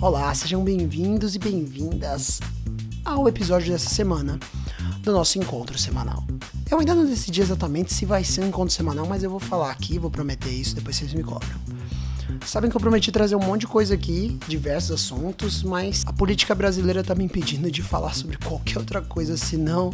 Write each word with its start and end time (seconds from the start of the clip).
Olá, 0.00 0.34
sejam 0.34 0.64
bem-vindos 0.64 1.34
e 1.34 1.38
bem-vindas 1.38 2.40
ao 3.04 3.28
episódio 3.28 3.70
dessa 3.70 3.90
semana 3.90 4.40
do 5.02 5.12
nosso 5.12 5.38
encontro 5.38 5.78
semanal. 5.78 6.24
Eu 6.70 6.78
ainda 6.78 6.94
não 6.94 7.04
decidi 7.04 7.42
exatamente 7.42 7.92
se 7.92 8.06
vai 8.06 8.24
ser 8.24 8.40
um 8.40 8.48
encontro 8.48 8.74
semanal, 8.74 9.04
mas 9.06 9.22
eu 9.22 9.28
vou 9.28 9.38
falar 9.38 9.70
aqui, 9.70 9.98
vou 9.98 10.10
prometer 10.10 10.48
isso, 10.48 10.74
depois 10.74 10.96
vocês 10.96 11.12
me 11.12 11.22
cobram. 11.22 11.60
Sabem 12.46 12.70
que 12.70 12.76
eu 12.78 12.80
prometi 12.80 13.12
trazer 13.12 13.36
um 13.36 13.40
monte 13.40 13.62
de 13.62 13.66
coisa 13.66 13.92
aqui, 13.92 14.38
diversos 14.48 14.92
assuntos, 14.92 15.62
mas 15.62 16.02
a 16.06 16.14
política 16.14 16.54
brasileira 16.54 17.04
tá 17.04 17.14
me 17.14 17.24
impedindo 17.24 17.70
de 17.70 17.82
falar 17.82 18.14
sobre 18.14 18.38
qualquer 18.38 18.78
outra 18.78 19.02
coisa 19.02 19.36
senão 19.36 19.90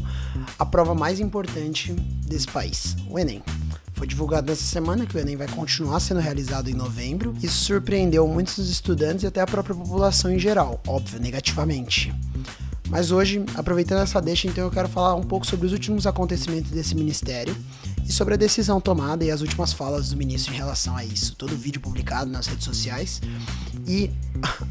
a 0.56 0.64
prova 0.64 0.94
mais 0.94 1.18
importante 1.18 1.92
desse 1.92 2.46
país, 2.46 2.96
o 3.10 3.18
Enem. 3.18 3.42
Foi 3.96 4.06
divulgado 4.06 4.46
nessa 4.50 4.62
semana 4.62 5.06
que 5.06 5.16
o 5.16 5.18
Enem 5.18 5.36
vai 5.36 5.48
continuar 5.48 6.00
sendo 6.00 6.20
realizado 6.20 6.68
em 6.68 6.74
novembro. 6.74 7.34
Isso 7.42 7.64
surpreendeu 7.64 8.28
muitos 8.28 8.68
estudantes 8.68 9.24
e 9.24 9.26
até 9.26 9.40
a 9.40 9.46
própria 9.46 9.74
população 9.74 10.30
em 10.30 10.38
geral, 10.38 10.82
óbvio, 10.86 11.18
negativamente. 11.18 12.14
Mas 12.90 13.10
hoje, 13.10 13.42
aproveitando 13.54 14.02
essa 14.02 14.20
deixa, 14.20 14.46
então 14.46 14.64
eu 14.64 14.70
quero 14.70 14.86
falar 14.86 15.14
um 15.14 15.22
pouco 15.22 15.46
sobre 15.46 15.66
os 15.66 15.72
últimos 15.72 16.06
acontecimentos 16.06 16.70
desse 16.70 16.94
ministério 16.94 17.56
e 18.06 18.12
sobre 18.12 18.34
a 18.34 18.36
decisão 18.36 18.82
tomada 18.82 19.24
e 19.24 19.30
as 19.30 19.40
últimas 19.40 19.72
falas 19.72 20.10
do 20.10 20.16
ministro 20.16 20.52
em 20.52 20.56
relação 20.58 20.94
a 20.94 21.02
isso. 21.02 21.34
Todo 21.34 21.52
o 21.52 21.56
vídeo 21.56 21.80
publicado 21.80 22.30
nas 22.30 22.46
redes 22.46 22.66
sociais 22.66 23.22
e 23.88 24.10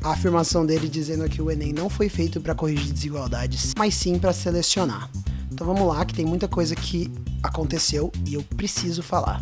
a 0.04 0.12
afirmação 0.12 0.66
dele 0.68 0.88
dizendo 0.88 1.28
que 1.28 1.42
o 1.42 1.50
Enem 1.50 1.74
não 1.74 1.90
foi 1.90 2.10
feito 2.10 2.40
para 2.40 2.54
corrigir 2.54 2.94
desigualdades, 2.94 3.74
mas 3.76 3.96
sim 3.96 4.20
para 4.20 4.32
selecionar. 4.32 5.10
Então 5.52 5.66
vamos 5.66 5.88
lá, 5.88 6.06
que 6.06 6.14
tem 6.14 6.26
muita 6.26 6.48
coisa 6.48 6.76
que 6.76 7.12
aconteceu 7.46 8.12
e 8.26 8.34
eu 8.34 8.44
preciso 8.44 9.02
falar. 9.02 9.42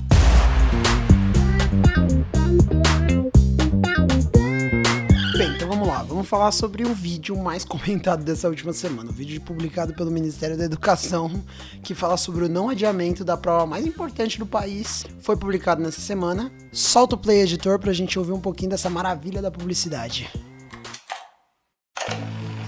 Bem, 5.38 5.50
então 5.56 5.68
vamos 5.68 5.88
lá, 5.88 6.04
vamos 6.04 6.28
falar 6.28 6.52
sobre 6.52 6.84
o 6.84 6.94
vídeo 6.94 7.36
mais 7.36 7.66
comentado 7.66 8.24
dessa 8.24 8.48
última 8.48 8.72
semana. 8.72 9.10
O 9.10 9.14
vídeo 9.14 9.42
publicado 9.42 9.94
pelo 9.94 10.12
Ministério 10.12 10.56
da 10.56 10.64
Educação, 10.64 11.44
que 11.82 11.96
fala 11.96 12.18
sobre 12.18 12.46
o 12.46 12.50
não 12.50 12.70
adiamento 12.70 13.24
da 13.26 13.36
prova 13.36 13.66
mais 13.66 13.86
importante 13.86 14.38
do 14.38 14.46
país, 14.46 15.06
foi 15.22 15.36
publicado 15.36 15.82
nessa 15.82 16.02
semana. 16.02 16.52
Solta 16.72 17.16
o 17.16 17.18
play 17.18 17.42
editor 17.42 17.80
pra 17.80 17.92
gente 17.94 18.20
ouvir 18.20 18.32
um 18.32 18.40
pouquinho 18.40 18.70
dessa 18.70 18.90
maravilha 18.90 19.42
da 19.42 19.50
publicidade. 19.50 20.30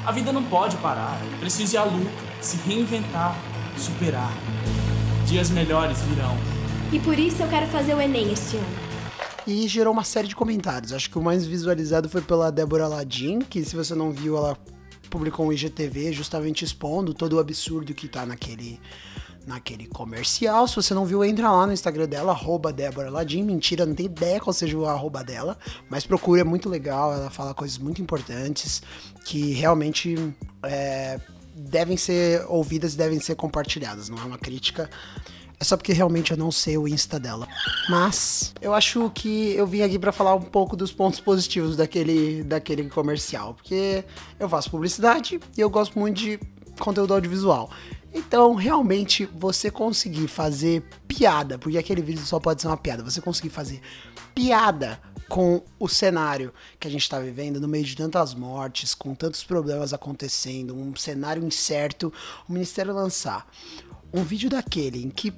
A 0.05 0.11
vida 0.11 0.31
não 0.31 0.43
pode 0.43 0.75
parar, 0.77 1.19
preciso 1.39 1.75
ir 1.75 1.77
à 1.77 1.83
luta, 1.83 2.11
se 2.39 2.57
reinventar, 2.57 3.35
superar. 3.77 4.31
Dias 5.25 5.49
melhores 5.49 5.97
virão. 6.01 6.37
E 6.93 6.99
por 6.99 7.17
isso 7.17 7.41
eu 7.41 7.49
quero 7.49 7.65
fazer 7.67 7.95
o 7.95 7.99
Enem 7.99 8.31
este 8.31 8.57
ano. 8.57 8.67
E 9.47 9.67
gerou 9.67 9.91
uma 9.91 10.03
série 10.03 10.27
de 10.27 10.35
comentários. 10.35 10.93
Acho 10.93 11.09
que 11.09 11.17
o 11.17 11.21
mais 11.21 11.47
visualizado 11.47 12.07
foi 12.07 12.21
pela 12.21 12.51
Débora 12.51 12.87
Ladin, 12.87 13.39
que 13.39 13.65
se 13.65 13.75
você 13.75 13.95
não 13.95 14.11
viu, 14.11 14.37
ela 14.37 14.55
publicou 15.09 15.47
um 15.47 15.51
IGTV 15.51 16.13
justamente 16.13 16.63
expondo 16.63 17.11
todo 17.11 17.33
o 17.33 17.39
absurdo 17.39 17.93
que 17.93 18.07
tá 18.07 18.23
naquele 18.23 18.79
naquele 19.47 19.87
comercial. 19.87 20.67
Se 20.67 20.75
você 20.75 20.93
não 20.93 21.05
viu, 21.05 21.23
entra 21.23 21.51
lá 21.51 21.65
no 21.65 21.73
Instagram 21.73 22.07
dela, 22.07 22.31
arroba 22.31 22.71
Débora 22.71 23.09
Ladim. 23.09 23.43
Mentira, 23.43 23.85
não 23.85 23.95
tem 23.95 24.05
ideia 24.05 24.39
qual 24.39 24.53
seja 24.53 24.77
o 24.77 24.85
arroba 24.85 25.23
dela, 25.23 25.57
mas 25.89 26.05
procura, 26.05 26.41
é 26.41 26.43
muito 26.43 26.69
legal. 26.69 27.13
Ela 27.13 27.29
fala 27.31 27.53
coisas 27.53 27.77
muito 27.79 28.01
importantes 28.01 28.81
que 29.23 29.53
realmente 29.53 30.15
é, 30.63 31.19
devem 31.55 31.95
ser 31.95 32.45
ouvidas 32.49 32.93
e 32.93 32.97
devem 32.97 33.19
ser 33.19 33.35
compartilhadas. 33.35 34.09
Não 34.09 34.17
é 34.17 34.23
uma 34.23 34.37
crítica. 34.37 34.89
É 35.57 35.63
só 35.63 35.77
porque 35.77 35.93
realmente 35.93 36.31
eu 36.31 36.37
não 36.37 36.51
sei 36.51 36.77
o 36.77 36.87
Insta 36.87 37.17
dela. 37.17 37.47
Mas 37.89 38.53
eu 38.61 38.73
acho 38.73 39.09
que 39.11 39.53
eu 39.53 39.65
vim 39.65 39.81
aqui 39.81 39.97
para 39.97 40.11
falar 40.11 40.35
um 40.35 40.41
pouco 40.41 40.75
dos 40.75 40.91
pontos 40.91 41.19
positivos 41.19 41.77
daquele, 41.77 42.43
daquele 42.43 42.87
comercial. 42.89 43.53
Porque 43.53 44.03
eu 44.37 44.49
faço 44.49 44.69
publicidade 44.69 45.39
e 45.57 45.61
eu 45.61 45.69
gosto 45.69 45.97
muito 45.97 46.17
de 46.17 46.39
conteúdo 46.77 47.13
audiovisual. 47.13 47.71
Então, 48.13 48.53
realmente, 48.53 49.25
você 49.33 49.69
conseguir 49.69 50.27
fazer 50.27 50.83
piada, 51.07 51.57
porque 51.57 51.77
aquele 51.77 52.01
vídeo 52.01 52.25
só 52.25 52.39
pode 52.39 52.61
ser 52.61 52.67
uma 52.67 52.77
piada, 52.77 53.03
você 53.03 53.19
conseguir 53.19 53.49
fazer 53.49 53.81
piada 54.33 54.99
com 55.27 55.61
o 55.79 55.87
cenário 55.87 56.53
que 56.79 56.87
a 56.87 56.91
gente 56.91 57.01
está 57.01 57.19
vivendo, 57.19 57.59
no 57.59 57.67
meio 57.67 57.83
de 57.83 57.95
tantas 57.95 58.33
mortes, 58.33 58.93
com 58.93 59.15
tantos 59.15 59.43
problemas 59.43 59.93
acontecendo, 59.93 60.75
um 60.75 60.95
cenário 60.95 61.43
incerto, 61.43 62.13
o 62.47 62.53
Ministério 62.53 62.93
lançar 62.93 63.47
um 64.13 64.23
vídeo 64.23 64.49
daquele 64.49 65.03
em 65.03 65.09
que 65.09 65.33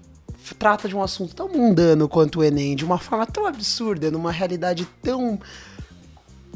trata 0.59 0.87
de 0.87 0.95
um 0.95 1.01
assunto 1.01 1.35
tão 1.35 1.49
mundano 1.49 2.07
quanto 2.07 2.39
o 2.39 2.43
Enem, 2.43 2.75
de 2.75 2.85
uma 2.85 2.97
forma 2.97 3.25
tão 3.25 3.45
absurda, 3.45 4.11
numa 4.11 4.31
realidade 4.31 4.87
tão 5.01 5.39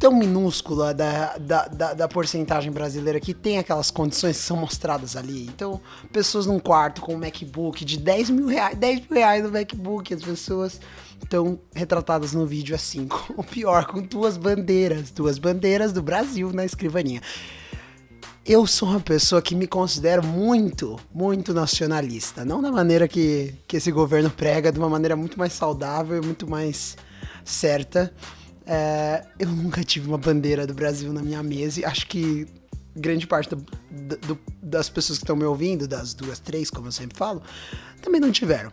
tão 0.02 0.12
minúscula 0.12 0.96
da, 0.96 1.38
da, 1.38 1.68
da, 1.68 1.94
da, 1.94 2.08
porcentagem 2.08 2.72
brasileira 2.72 3.20
que 3.20 3.36
tem 3.36 3.60
aquelas 3.60 3.92
condições 3.92 4.36
que 4.36 4.44
são 4.44 4.58
mostradas 4.58 5.16
ali. 5.16 5.46
Então, 5.46 5.80
pessoas 6.12 6.48
num 6.48 6.58
quarto 6.58 7.02
com 7.02 7.14
um 7.14 7.20
MacBook 7.20 7.86
de 7.86 8.00
10 8.00 8.32
mil 8.32 8.48
reais, 8.48 8.76
10 8.76 9.02
mil 9.02 9.20
reais 9.20 9.44
no 9.44 9.52
MacBook, 9.52 10.12
as 10.12 10.24
pessoas 10.24 10.82
estão 11.22 11.60
retratadas 11.72 12.34
no 12.34 12.48
vídeo 12.48 12.76
assim, 12.76 13.08
com, 13.08 13.34
o 13.40 13.44
pior, 13.44 13.86
com 13.86 14.02
duas 14.02 14.38
bandeiras, 14.38 15.12
duas 15.12 15.38
bandeiras 15.38 15.94
do 15.94 16.02
Brasil 16.02 16.52
na 16.52 16.66
escrivaninha. 16.66 17.22
Eu 18.44 18.66
sou 18.66 18.90
uma 18.90 19.00
pessoa 19.00 19.40
que 19.40 19.54
me 19.54 19.68
considero 19.68 20.26
muito, 20.26 21.00
muito 21.14 21.54
nacionalista. 21.54 22.44
Não 22.44 22.60
da 22.60 22.72
maneira 22.72 23.08
que, 23.08 23.54
que 23.68 23.78
esse 23.78 23.92
governo 23.92 24.32
prega, 24.32 24.72
de 24.72 24.80
uma 24.80 24.90
maneira 24.90 25.16
muito 25.16 25.38
mais 25.38 25.54
saudável 25.54 26.18
e 26.18 26.26
muito 26.26 26.50
mais 26.50 26.98
certa. 27.46 28.12
É, 28.66 29.26
eu 29.40 29.50
nunca 29.52 29.84
tive 29.84 30.08
uma 30.08 30.18
bandeira 30.18 30.66
do 30.68 30.74
Brasil 30.74 31.12
na 31.12 31.22
minha 31.22 31.42
mesa 31.42 31.82
e 31.82 31.86
acho 31.86 32.08
que 32.08 32.48
grande 32.96 33.26
parte 33.26 33.50
do, 33.50 33.66
do, 34.18 34.40
das 34.62 34.90
pessoas 34.90 35.18
que 35.18 35.24
estão 35.24 35.36
me 35.36 35.46
ouvindo, 35.46 35.88
das 35.88 36.14
duas, 36.14 36.40
três, 36.40 36.70
como 36.70 36.88
eu 36.88 36.92
sempre 36.92 37.18
falo, 37.18 37.42
também 38.02 38.20
não 38.20 38.32
tiveram. 38.32 38.72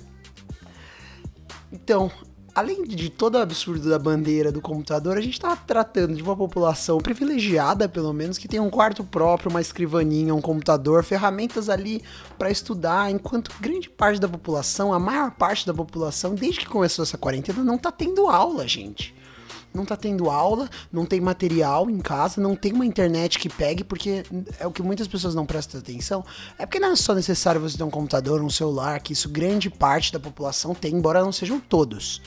Então, 1.70 2.10
além 2.54 2.82
de 2.82 3.10
todo 3.10 3.36
o 3.36 3.38
absurdo 3.38 3.88
da 3.88 3.98
bandeira 3.98 4.50
do 4.50 4.60
computador, 4.60 5.16
a 5.16 5.20
gente 5.20 5.34
está 5.34 5.54
tratando 5.54 6.16
de 6.16 6.22
uma 6.22 6.36
população 6.36 6.98
privilegiada, 6.98 7.88
pelo 7.88 8.12
menos, 8.12 8.38
que 8.38 8.48
tem 8.48 8.58
um 8.58 8.70
quarto 8.70 9.04
próprio, 9.04 9.50
uma 9.50 9.60
escrivaninha, 9.60 10.34
um 10.34 10.40
computador, 10.40 11.04
ferramentas 11.04 11.68
ali 11.68 12.02
para 12.36 12.50
estudar, 12.50 13.10
enquanto 13.10 13.54
grande 13.60 13.88
parte 13.88 14.20
da 14.20 14.28
população, 14.28 14.92
a 14.92 14.98
maior 14.98 15.30
parte 15.30 15.66
da 15.66 15.74
população, 15.74 16.34
desde 16.34 16.60
que 16.60 16.66
começou 16.66 17.04
essa 17.04 17.16
quarentena, 17.16 17.62
não 17.62 17.76
está 17.76 17.92
tendo 17.92 18.26
aula, 18.26 18.66
gente 18.66 19.17
não 19.72 19.84
tá 19.84 19.96
tendo 19.96 20.30
aula, 20.30 20.68
não 20.92 21.04
tem 21.04 21.20
material 21.20 21.88
em 21.88 21.98
casa, 21.98 22.40
não 22.40 22.56
tem 22.56 22.72
uma 22.72 22.86
internet 22.86 23.38
que 23.38 23.48
pegue, 23.48 23.84
porque 23.84 24.24
é 24.58 24.66
o 24.66 24.70
que 24.70 24.82
muitas 24.82 25.06
pessoas 25.06 25.34
não 25.34 25.46
prestam 25.46 25.80
atenção. 25.80 26.24
É 26.58 26.66
porque 26.66 26.80
não 26.80 26.92
é 26.92 26.96
só 26.96 27.14
necessário 27.14 27.60
você 27.60 27.76
ter 27.76 27.84
um 27.84 27.90
computador, 27.90 28.42
um 28.42 28.50
celular, 28.50 29.00
que 29.00 29.12
isso 29.12 29.28
grande 29.28 29.70
parte 29.70 30.12
da 30.12 30.20
população 30.20 30.74
tem, 30.74 30.94
embora 30.94 31.22
não 31.22 31.32
sejam 31.32 31.60
todos. 31.60 32.20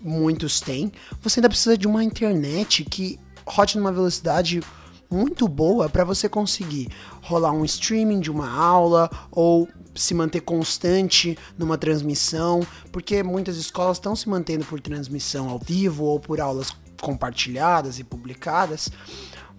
Muitos 0.00 0.60
têm. 0.60 0.90
Você 1.22 1.40
ainda 1.40 1.48
precisa 1.48 1.76
de 1.76 1.86
uma 1.86 2.02
internet 2.02 2.84
que 2.84 3.18
rode 3.46 3.76
numa 3.76 3.92
velocidade 3.92 4.62
muito 5.10 5.48
boa 5.48 5.88
para 5.88 6.04
você 6.04 6.28
conseguir 6.28 6.88
rolar 7.22 7.52
um 7.52 7.64
streaming 7.64 8.20
de 8.20 8.30
uma 8.30 8.50
aula 8.50 9.10
ou 9.30 9.68
se 9.94 10.14
manter 10.14 10.40
constante 10.40 11.36
numa 11.58 11.76
transmissão, 11.76 12.60
porque 12.92 13.22
muitas 13.22 13.56
escolas 13.56 13.96
estão 13.96 14.14
se 14.14 14.28
mantendo 14.28 14.64
por 14.64 14.80
transmissão 14.80 15.48
ao 15.48 15.58
vivo 15.58 16.04
ou 16.04 16.20
por 16.20 16.40
aulas 16.40 16.74
compartilhadas 17.00 17.98
e 17.98 18.04
publicadas, 18.04 18.90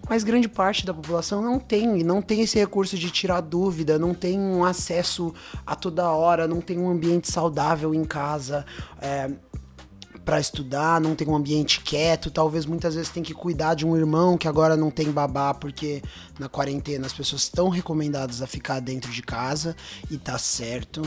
mas 0.08 0.24
grande 0.24 0.48
parte 0.48 0.84
da 0.84 0.92
população 0.92 1.42
não 1.42 1.58
tem, 1.58 2.02
não 2.02 2.20
tem 2.20 2.40
esse 2.40 2.58
recurso 2.58 2.96
de 2.96 3.10
tirar 3.10 3.40
dúvida, 3.40 3.98
não 3.98 4.14
tem 4.14 4.38
um 4.38 4.64
acesso 4.64 5.32
a 5.66 5.76
toda 5.76 6.10
hora, 6.10 6.48
não 6.48 6.60
tem 6.60 6.78
um 6.78 6.90
ambiente 6.90 7.30
saudável 7.30 7.94
em 7.94 8.04
casa. 8.04 8.66
É, 9.00 9.30
para 10.24 10.38
estudar, 10.38 11.00
não 11.00 11.14
tem 11.14 11.28
um 11.28 11.34
ambiente 11.34 11.80
quieto, 11.80 12.30
talvez 12.30 12.64
muitas 12.64 12.94
vezes 12.94 13.10
tem 13.10 13.22
que 13.22 13.34
cuidar 13.34 13.74
de 13.74 13.84
um 13.84 13.96
irmão 13.96 14.38
que 14.38 14.46
agora 14.46 14.76
não 14.76 14.90
tem 14.90 15.10
babá 15.10 15.52
porque 15.52 16.02
na 16.38 16.48
quarentena 16.48 17.06
as 17.06 17.12
pessoas 17.12 17.42
estão 17.42 17.68
recomendadas 17.68 18.40
a 18.40 18.46
ficar 18.46 18.80
dentro 18.80 19.10
de 19.10 19.22
casa 19.22 19.76
e 20.10 20.16
tá 20.16 20.38
certo. 20.38 21.02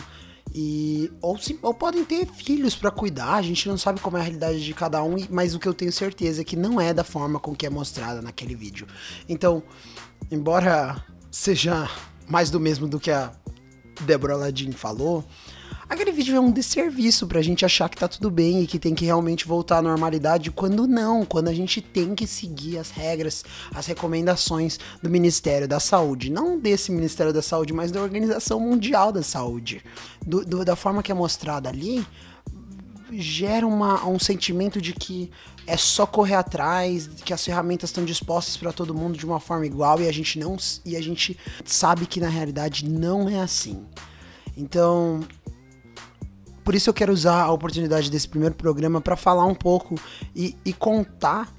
E 0.53 1.11
ou, 1.21 1.37
sim, 1.37 1.57
ou 1.61 1.73
podem 1.73 2.05
ter 2.05 2.25
filhos 2.27 2.75
para 2.75 2.91
cuidar, 2.91 3.35
a 3.35 3.41
gente 3.41 3.67
não 3.67 3.77
sabe 3.77 3.99
como 3.99 4.17
é 4.17 4.19
a 4.19 4.23
realidade 4.23 4.63
de 4.63 4.73
cada 4.73 5.03
um, 5.03 5.15
mas 5.29 5.55
o 5.55 5.59
que 5.59 5.67
eu 5.67 5.73
tenho 5.73 5.91
certeza 5.91 6.41
é 6.41 6.43
que 6.43 6.55
não 6.55 6.79
é 6.79 6.93
da 6.93 7.03
forma 7.03 7.39
com 7.39 7.55
que 7.55 7.65
é 7.65 7.69
mostrada 7.69 8.21
naquele 8.21 8.55
vídeo. 8.55 8.87
Então, 9.27 9.63
embora 10.31 11.03
seja 11.31 11.89
mais 12.27 12.49
do 12.49 12.59
mesmo 12.59 12.87
do 12.87 12.99
que 12.99 13.11
a 13.11 13.31
Deborah 14.01 14.37
Ladin 14.37 14.71
falou, 14.71 15.23
Aquele 15.87 16.11
vídeo 16.11 16.35
é 16.35 16.39
um 16.39 16.51
desserviço 16.51 17.27
pra 17.27 17.43
gente 17.43 17.63
achar 17.63 17.87
que 17.87 17.97
tá 17.97 18.07
tudo 18.07 18.31
bem 18.31 18.63
e 18.63 18.67
que 18.67 18.79
tem 18.79 18.95
que 18.95 19.05
realmente 19.05 19.47
voltar 19.47 19.77
à 19.77 19.81
normalidade, 19.83 20.49
quando 20.49 20.87
não, 20.87 21.23
quando 21.23 21.47
a 21.47 21.53
gente 21.53 21.79
tem 21.79 22.15
que 22.15 22.25
seguir 22.25 22.79
as 22.79 22.89
regras, 22.89 23.45
as 23.73 23.85
recomendações 23.85 24.79
do 25.01 25.09
Ministério 25.09 25.67
da 25.67 25.79
Saúde. 25.79 26.31
Não 26.31 26.59
desse 26.59 26.91
Ministério 26.91 27.31
da 27.31 27.41
Saúde, 27.41 27.71
mas 27.71 27.91
da 27.91 28.01
Organização 28.01 28.59
Mundial 28.59 29.11
da 29.11 29.21
Saúde. 29.21 29.83
Do, 30.25 30.43
do, 30.43 30.65
da 30.65 30.75
forma 30.75 31.03
que 31.03 31.11
é 31.11 31.15
mostrada 31.15 31.69
ali, 31.69 32.03
gera 33.11 33.67
uma, 33.67 34.07
um 34.07 34.17
sentimento 34.17 34.81
de 34.81 34.91
que 34.91 35.29
é 35.67 35.77
só 35.77 36.05
correr 36.07 36.35
atrás, 36.35 37.07
que 37.23 37.33
as 37.33 37.43
ferramentas 37.43 37.89
estão 37.89 38.03
dispostas 38.03 38.57
para 38.57 38.73
todo 38.73 38.93
mundo 38.93 39.17
de 39.17 39.25
uma 39.25 39.39
forma 39.39 39.65
igual 39.65 40.01
e 40.01 40.07
a 40.07 40.11
gente 40.11 40.39
não 40.39 40.57
e 40.83 40.95
a 40.95 41.01
gente 41.01 41.37
sabe 41.63 42.05
que 42.05 42.19
na 42.19 42.29
realidade 42.29 42.87
não 42.87 43.29
é 43.29 43.39
assim. 43.39 43.83
Então, 44.57 45.21
por 46.65 46.73
isso 46.73 46.89
eu 46.89 46.93
quero 46.95 47.13
usar 47.13 47.43
a 47.43 47.51
oportunidade 47.51 48.09
desse 48.09 48.27
primeiro 48.27 48.55
programa 48.55 48.99
para 48.99 49.15
falar 49.15 49.45
um 49.45 49.53
pouco 49.53 49.95
e, 50.35 50.57
e 50.65 50.73
contar 50.73 51.53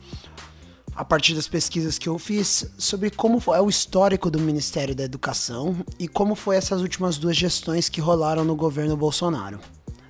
a 0.97 1.05
partir 1.05 1.35
das 1.35 1.47
pesquisas 1.47 1.97
que 1.97 2.09
eu 2.09 2.19
fiz, 2.19 2.73
sobre 2.77 3.11
como 3.11 3.41
é 3.55 3.61
o 3.61 3.69
histórico 3.69 4.31
do 4.31 4.41
Ministério 4.41 4.97
da 4.97 5.05
Educação 5.05 5.77
e 5.99 6.09
como 6.09 6.35
foi 6.35 6.57
essas 6.57 6.81
últimas 6.81 7.19
duas 7.19 7.37
gestões 7.37 7.89
que 7.89 8.01
rolaram 8.01 8.45
no 8.45 8.57
governo 8.57 8.97
Bolsonaro. 8.97 9.61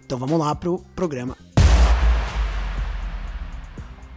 Então 0.05 0.17
vamos 0.17 0.39
lá 0.39 0.55
pro 0.55 0.79
programa. 0.95 1.37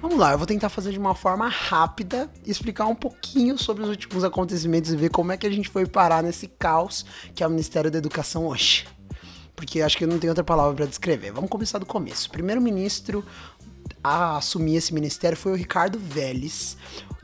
Vamos 0.01 0.17
lá, 0.17 0.31
eu 0.31 0.37
vou 0.37 0.47
tentar 0.47 0.69
fazer 0.69 0.91
de 0.91 0.99
uma 0.99 1.13
forma 1.13 1.49
rápida 1.49 2.31
explicar 2.45 2.85
um 2.85 2.95
pouquinho 2.95 3.57
sobre 3.57 3.83
os 3.83 3.89
últimos 3.89 4.23
acontecimentos 4.23 4.93
e 4.93 4.95
ver 4.95 5.09
como 5.09 5.33
é 5.33 5.37
que 5.37 5.45
a 5.45 5.51
gente 5.51 5.67
foi 5.67 5.85
parar 5.85 6.23
nesse 6.23 6.47
caos 6.47 7.05
que 7.35 7.43
é 7.43 7.47
o 7.47 7.49
Ministério 7.49 7.91
da 7.91 7.97
Educação 7.97 8.47
hoje. 8.47 8.85
Porque 9.59 9.81
acho 9.81 9.97
que 9.97 10.06
não 10.06 10.17
tem 10.17 10.29
outra 10.29 10.41
palavra 10.41 10.73
para 10.73 10.85
descrever. 10.85 11.33
Vamos 11.33 11.50
começar 11.50 11.79
do 11.79 11.85
começo. 11.85 12.29
Primeiro-ministro 12.29 13.25
a 14.03 14.38
assumir 14.38 14.75
esse 14.75 14.94
ministério 14.94 15.38
foi 15.38 15.51
o 15.51 15.56
Ricardo 15.56 16.00
Vélez, 16.00 16.77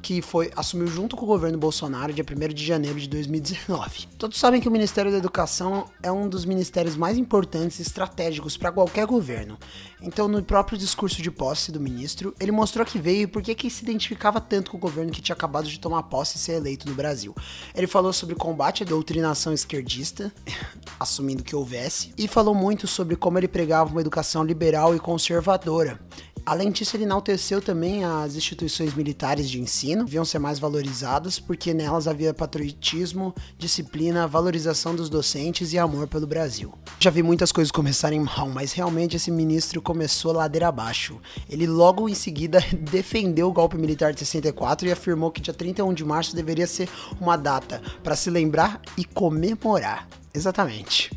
que 0.05 0.21
foi 0.21 0.51
assumiu 0.55 0.85
junto 0.85 1.15
com 1.15 1.25
o 1.25 1.27
governo 1.27 1.57
Bolsonaro 1.57 2.13
dia 2.13 2.23
1 2.23 2.53
de 2.53 2.63
janeiro 2.63 2.99
de 2.99 3.09
2019. 3.09 4.07
Todos 4.19 4.37
sabem 4.37 4.61
que 4.61 4.67
o 4.67 4.71
Ministério 4.71 5.11
da 5.11 5.17
Educação 5.17 5.85
é 6.03 6.11
um 6.11 6.29
dos 6.29 6.45
ministérios 6.45 6.95
mais 6.95 7.17
importantes 7.17 7.79
e 7.79 7.81
estratégicos 7.81 8.55
para 8.55 8.71
qualquer 8.71 9.07
governo. 9.07 9.57
Então, 9.99 10.27
no 10.27 10.43
próprio 10.43 10.77
discurso 10.77 11.23
de 11.23 11.31
posse 11.31 11.71
do 11.71 11.79
ministro, 11.79 12.35
ele 12.39 12.51
mostrou 12.51 12.85
que 12.85 12.99
veio 12.99 13.23
e 13.23 13.27
por 13.27 13.41
que 13.41 13.67
se 13.67 13.83
identificava 13.83 14.39
tanto 14.39 14.69
com 14.69 14.77
o 14.77 14.79
governo 14.79 15.11
que 15.11 15.23
tinha 15.23 15.33
acabado 15.33 15.67
de 15.67 15.79
tomar 15.79 16.03
posse 16.03 16.37
e 16.37 16.39
ser 16.39 16.51
eleito 16.51 16.87
no 16.87 16.93
Brasil. 16.93 17.33
Ele 17.73 17.87
falou 17.87 18.13
sobre 18.13 18.35
combate 18.35 18.83
à 18.83 18.85
doutrinação 18.85 19.53
esquerdista, 19.53 20.31
assumindo 20.99 21.43
que 21.43 21.55
houvesse, 21.55 22.13
e 22.15 22.27
falou 22.27 22.53
muito 22.53 22.87
sobre 22.87 23.15
como 23.15 23.39
ele 23.39 23.47
pregava 23.47 23.89
uma 23.89 24.01
educação 24.01 24.43
liberal 24.43 24.95
e 24.95 24.99
conservadora, 24.99 25.99
Além 26.45 26.69
disso, 26.69 26.95
ele 26.95 27.05
enalteceu 27.05 27.59
também 27.59 28.05
as 28.05 28.35
instituições 28.35 28.93
militares 28.93 29.49
de 29.49 29.59
ensino, 29.59 30.05
deviam 30.05 30.23
ser 30.23 30.37
mais 30.37 30.59
valorizadas, 30.59 31.39
porque 31.39 31.73
nelas 31.73 32.07
havia 32.07 32.35
patriotismo, 32.35 33.33
disciplina, 33.57 34.27
valorização 34.27 34.95
dos 34.95 35.09
docentes 35.09 35.73
e 35.73 35.79
amor 35.79 36.07
pelo 36.07 36.27
Brasil. 36.27 36.71
Já 36.99 37.09
vi 37.09 37.23
muitas 37.23 37.51
coisas 37.51 37.71
começarem 37.71 38.19
mal, 38.19 38.47
mas 38.47 38.73
realmente 38.73 39.15
esse 39.15 39.31
ministro 39.31 39.81
começou 39.81 40.33
ladeira 40.33 40.67
abaixo. 40.67 41.19
Ele 41.49 41.65
logo 41.65 42.07
em 42.07 42.13
seguida 42.13 42.59
defendeu 42.79 43.47
o 43.47 43.53
golpe 43.53 43.75
militar 43.75 44.13
de 44.13 44.19
64 44.19 44.87
e 44.87 44.91
afirmou 44.91 45.31
que 45.31 45.41
dia 45.41 45.53
31 45.53 45.95
de 45.95 46.05
março 46.05 46.35
deveria 46.35 46.67
ser 46.67 46.87
uma 47.19 47.37
data 47.37 47.81
para 48.03 48.15
se 48.15 48.29
lembrar 48.29 48.79
e 48.95 49.03
comemorar. 49.03 50.07
Exatamente. 50.31 51.09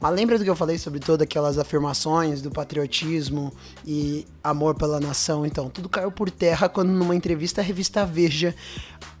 Mas 0.00 0.14
lembra 0.14 0.38
do 0.38 0.44
que 0.44 0.50
eu 0.50 0.56
falei 0.56 0.78
sobre 0.78 0.98
todas 0.98 1.24
aquelas 1.24 1.58
afirmações 1.58 2.40
do 2.40 2.50
patriotismo 2.50 3.52
e 3.86 4.26
amor 4.42 4.74
pela 4.74 4.98
nação? 4.98 5.44
Então, 5.44 5.68
tudo 5.68 5.90
caiu 5.90 6.10
por 6.10 6.30
terra 6.30 6.70
quando, 6.70 6.88
numa 6.88 7.14
entrevista 7.14 7.60
à 7.60 7.64
revista 7.64 8.06
Veja, 8.06 8.54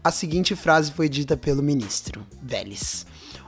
a 0.02 0.10
seguinte 0.10 0.56
frase 0.56 0.90
foi 0.90 1.08
dita 1.08 1.36
pelo 1.36 1.62
ministro 1.62 2.26
Vélez. 2.42 3.04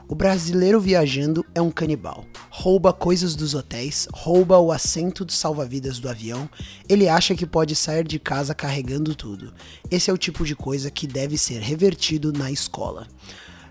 O 0.07 0.13
brasileiro 0.13 0.79
viajando 0.79 1.43
é 1.55 1.61
um 1.61 1.71
canibal. 1.71 2.25
Rouba 2.51 2.93
coisas 2.93 3.35
dos 3.35 3.55
hotéis, 3.55 4.07
rouba 4.13 4.59
o 4.59 4.71
assento 4.71 5.25
de 5.25 5.33
salva-vidas 5.33 5.97
do 5.97 6.07
avião. 6.07 6.47
Ele 6.87 7.09
acha 7.09 7.33
que 7.33 7.47
pode 7.47 7.75
sair 7.75 8.05
de 8.05 8.19
casa 8.19 8.53
carregando 8.53 9.15
tudo. 9.15 9.51
Esse 9.89 10.11
é 10.11 10.13
o 10.13 10.17
tipo 10.17 10.45
de 10.45 10.55
coisa 10.55 10.91
que 10.91 11.07
deve 11.07 11.35
ser 11.35 11.61
revertido 11.61 12.31
na 12.31 12.51
escola. 12.51 13.07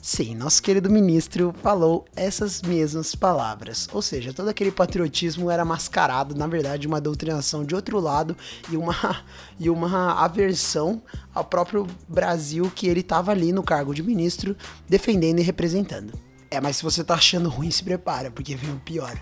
Sim, 0.04 0.34
nosso 0.34 0.60
querido 0.60 0.90
ministro 0.90 1.54
falou 1.62 2.04
essas 2.16 2.60
mesmas 2.60 3.14
palavras. 3.14 3.88
Ou 3.92 4.02
seja, 4.02 4.32
todo 4.32 4.48
aquele 4.48 4.72
patriotismo 4.72 5.48
era 5.48 5.64
mascarado, 5.64 6.34
na 6.34 6.48
verdade, 6.48 6.88
uma 6.88 7.00
doutrinação 7.00 7.64
de 7.64 7.72
outro 7.72 8.00
lado 8.00 8.36
e 8.68 8.76
uma, 8.76 9.24
e 9.60 9.70
uma 9.70 10.20
aversão 10.20 11.00
ao 11.32 11.44
próprio 11.44 11.86
Brasil 12.08 12.68
que 12.74 12.88
ele 12.88 12.98
estava 12.98 13.30
ali 13.30 13.52
no 13.52 13.62
cargo 13.62 13.94
de 13.94 14.02
ministro 14.02 14.56
defendendo 14.88 15.38
e 15.38 15.42
representando. 15.42 16.12
É, 16.50 16.60
mas 16.60 16.78
se 16.78 16.82
você 16.82 17.04
tá 17.04 17.14
achando 17.14 17.48
ruim, 17.48 17.70
se 17.70 17.84
prepara, 17.84 18.28
porque 18.28 18.56
vem 18.56 18.72
o 18.72 18.80
pior. 18.80 19.16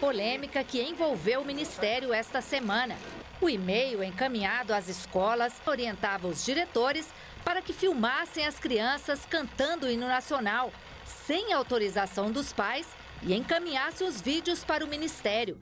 Polêmica 0.00 0.64
que 0.64 0.80
envolveu 0.80 1.42
o 1.42 1.44
ministério 1.44 2.14
esta 2.14 2.40
semana. 2.40 2.96
O 3.42 3.48
e-mail 3.48 4.02
encaminhado 4.02 4.72
às 4.72 4.88
escolas 4.88 5.52
orientava 5.66 6.28
os 6.28 6.42
diretores 6.42 7.06
para 7.44 7.62
que 7.62 7.72
filmassem 7.72 8.46
as 8.46 8.58
crianças 8.58 9.26
cantando 9.28 9.86
o 9.86 9.90
hino 9.90 10.06
nacional, 10.06 10.72
sem 11.04 11.52
autorização 11.52 12.30
dos 12.30 12.52
pais, 12.52 12.86
e 13.22 13.34
encaminhasse 13.34 14.04
os 14.04 14.20
vídeos 14.20 14.64
para 14.64 14.84
o 14.84 14.88
ministério. 14.88 15.58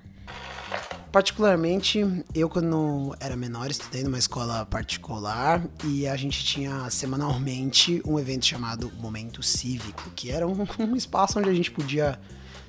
Particularmente, 1.11 2.05
eu 2.35 2.49
quando 2.49 3.17
era 3.19 3.35
menor 3.35 3.71
estudei 3.71 4.05
numa 4.05 4.19
escola 4.19 4.67
particular 4.67 5.65
e 5.85 6.07
a 6.07 6.15
gente 6.17 6.45
tinha 6.45 6.89
semanalmente 6.91 8.03
um 8.05 8.19
evento 8.19 8.45
chamado 8.45 8.93
Momento 8.99 9.43
Cívico, 9.43 10.11
que 10.15 10.31
era 10.31 10.47
um, 10.47 10.67
um 10.79 10.95
espaço 10.95 11.39
onde 11.39 11.49
a 11.49 11.55
gente 11.55 11.71
podia 11.71 12.21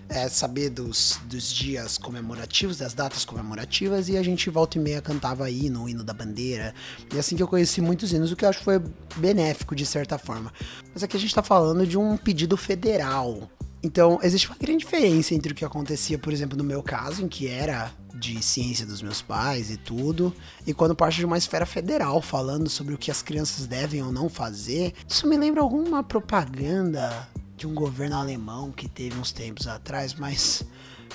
é, 0.10 0.28
saber 0.28 0.70
dos, 0.72 1.20
dos 1.26 1.54
dias 1.54 1.98
comemorativos, 1.98 2.78
das 2.78 2.94
datas 2.94 3.24
comemorativas, 3.24 4.10
e 4.10 4.18
a 4.18 4.24
gente 4.24 4.50
volta 4.50 4.78
e 4.78 4.82
meia 4.82 5.02
cantava 5.02 5.50
hino, 5.50 5.84
o 5.84 5.90
hino 5.90 6.04
da 6.04 6.14
bandeira. 6.14 6.74
E 7.14 7.20
assim 7.20 7.36
que 7.36 7.44
eu 7.44 7.48
conheci 7.48 7.80
muitos 7.80 8.12
hinos, 8.12 8.32
o 8.32 8.36
que 8.36 8.44
eu 8.44 8.50
acho 8.50 8.60
que 8.60 8.66
foi 8.66 8.82
benéfico 9.18 9.76
de 9.76 9.86
certa 9.86 10.18
forma. 10.18 10.52
Mas 10.94 11.04
aqui 11.04 11.16
a 11.16 11.20
gente 11.20 11.34
tá 11.34 11.44
falando 11.44 11.86
de 11.86 11.98
um 11.98 12.18
pedido 12.18 12.58
federal. 12.58 13.50
Então, 13.82 14.20
existe 14.22 14.48
uma 14.48 14.58
grande 14.58 14.80
diferença 14.80 15.34
entre 15.34 15.54
o 15.54 15.56
que 15.56 15.64
acontecia, 15.64 16.18
por 16.18 16.34
exemplo, 16.34 16.58
no 16.58 16.64
meu 16.64 16.84
caso, 16.84 17.24
em 17.24 17.30
que 17.30 17.48
era 17.48 17.92
de 18.14 18.44
ciência 18.44 18.86
dos 18.86 19.02
meus 19.02 19.22
pais 19.22 19.72
e 19.72 19.78
tudo, 19.78 20.36
e 20.68 20.74
quando 20.74 20.94
parte 20.94 21.20
de 21.20 21.26
uma 21.26 21.38
esfera 21.38 21.66
federal 21.66 22.22
falando 22.22 22.70
sobre 22.70 22.94
o 22.94 22.98
que 22.98 23.10
as 23.10 23.22
crianças 23.22 23.66
devem 23.66 24.04
ou 24.04 24.12
não 24.12 24.28
fazer. 24.28 24.94
Isso 25.08 25.26
me 25.26 25.38
lembra 25.38 25.62
alguma 25.62 26.04
propaganda 26.04 27.30
de 27.60 27.68
um 27.68 27.74
governo 27.74 28.16
alemão 28.16 28.72
que 28.72 28.88
teve 28.88 29.20
uns 29.20 29.34
tempos 29.34 29.68
atrás, 29.68 30.14
mas 30.14 30.64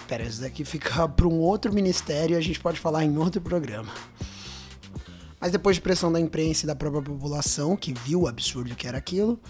pera, 0.07 0.23
isso 0.25 0.43
daqui 0.43 0.63
fica 0.63 1.09
para 1.09 1.27
um 1.27 1.39
outro 1.39 1.73
ministério 1.73 2.35
e 2.35 2.39
a 2.39 2.41
gente 2.41 2.61
pode 2.61 2.79
falar 2.79 3.03
em 3.03 3.17
outro 3.17 3.41
programa. 3.41 3.91
Mas 5.41 5.51
depois 5.51 5.77
de 5.77 5.83
pressão 5.83 6.13
da 6.13 6.21
imprensa 6.21 6.65
e 6.65 6.67
da 6.67 6.77
própria 6.77 7.03
população, 7.03 7.77
que 7.77 7.95
viu 7.95 8.23
o 8.23 8.29
absurdo 8.29 8.75
que 8.75 8.87
era 8.87 8.99
aquilo, 8.99 9.41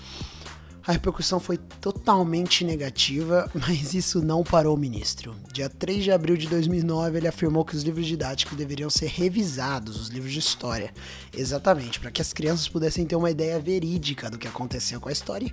a 0.87 0.93
repercussão 0.93 1.41
foi 1.41 1.57
totalmente 1.57 2.63
negativa, 2.63 3.51
mas 3.55 3.93
isso 3.93 4.23
não 4.23 4.45
parou 4.45 4.77
o 4.77 4.79
ministro. 4.79 5.35
Dia 5.53 5.69
3 5.69 6.05
de 6.05 6.13
abril 6.13 6.37
de 6.37 6.47
2009, 6.47 7.19
ele 7.19 7.27
afirmou 7.27 7.65
que 7.65 7.75
os 7.75 7.83
livros 7.83 8.07
didáticos 8.07 8.57
deveriam 8.57 8.91
ser 8.91 9.07
revisados, 9.07 10.01
os 10.01 10.09
livros 10.09 10.33
de 10.33 10.39
história, 10.39 10.95
exatamente, 11.37 11.99
para 11.99 12.13
que 12.13 12.23
as 12.23 12.33
crianças 12.33 12.69
pudessem 12.69 13.05
ter 13.05 13.17
uma 13.17 13.31
ideia 13.31 13.59
verídica 13.59 14.31
do 14.31 14.39
que 14.39 14.47
aconteceu 14.47 15.01
com 15.01 15.09
a 15.09 15.13
história 15.13 15.53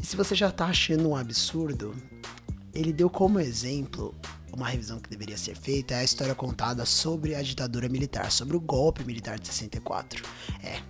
e 0.00 0.06
se 0.06 0.16
você 0.16 0.34
já 0.34 0.50
tá 0.50 0.66
achando 0.66 1.08
um 1.08 1.16
absurdo, 1.16 1.94
ele 2.74 2.92
deu 2.92 3.10
como 3.10 3.40
exemplo 3.40 4.14
uma 4.52 4.68
revisão 4.68 4.98
que 5.00 5.08
deveria 5.08 5.36
ser 5.36 5.56
feita 5.56 5.94
é 5.94 5.98
a 6.00 6.04
história 6.04 6.34
contada 6.34 6.84
sobre 6.84 7.34
a 7.34 7.42
ditadura 7.42 7.88
militar, 7.88 8.30
sobre 8.30 8.56
o 8.56 8.60
golpe 8.60 9.02
militar 9.04 9.38
de 9.38 9.48
64. 9.48 10.22
É. 10.62 10.80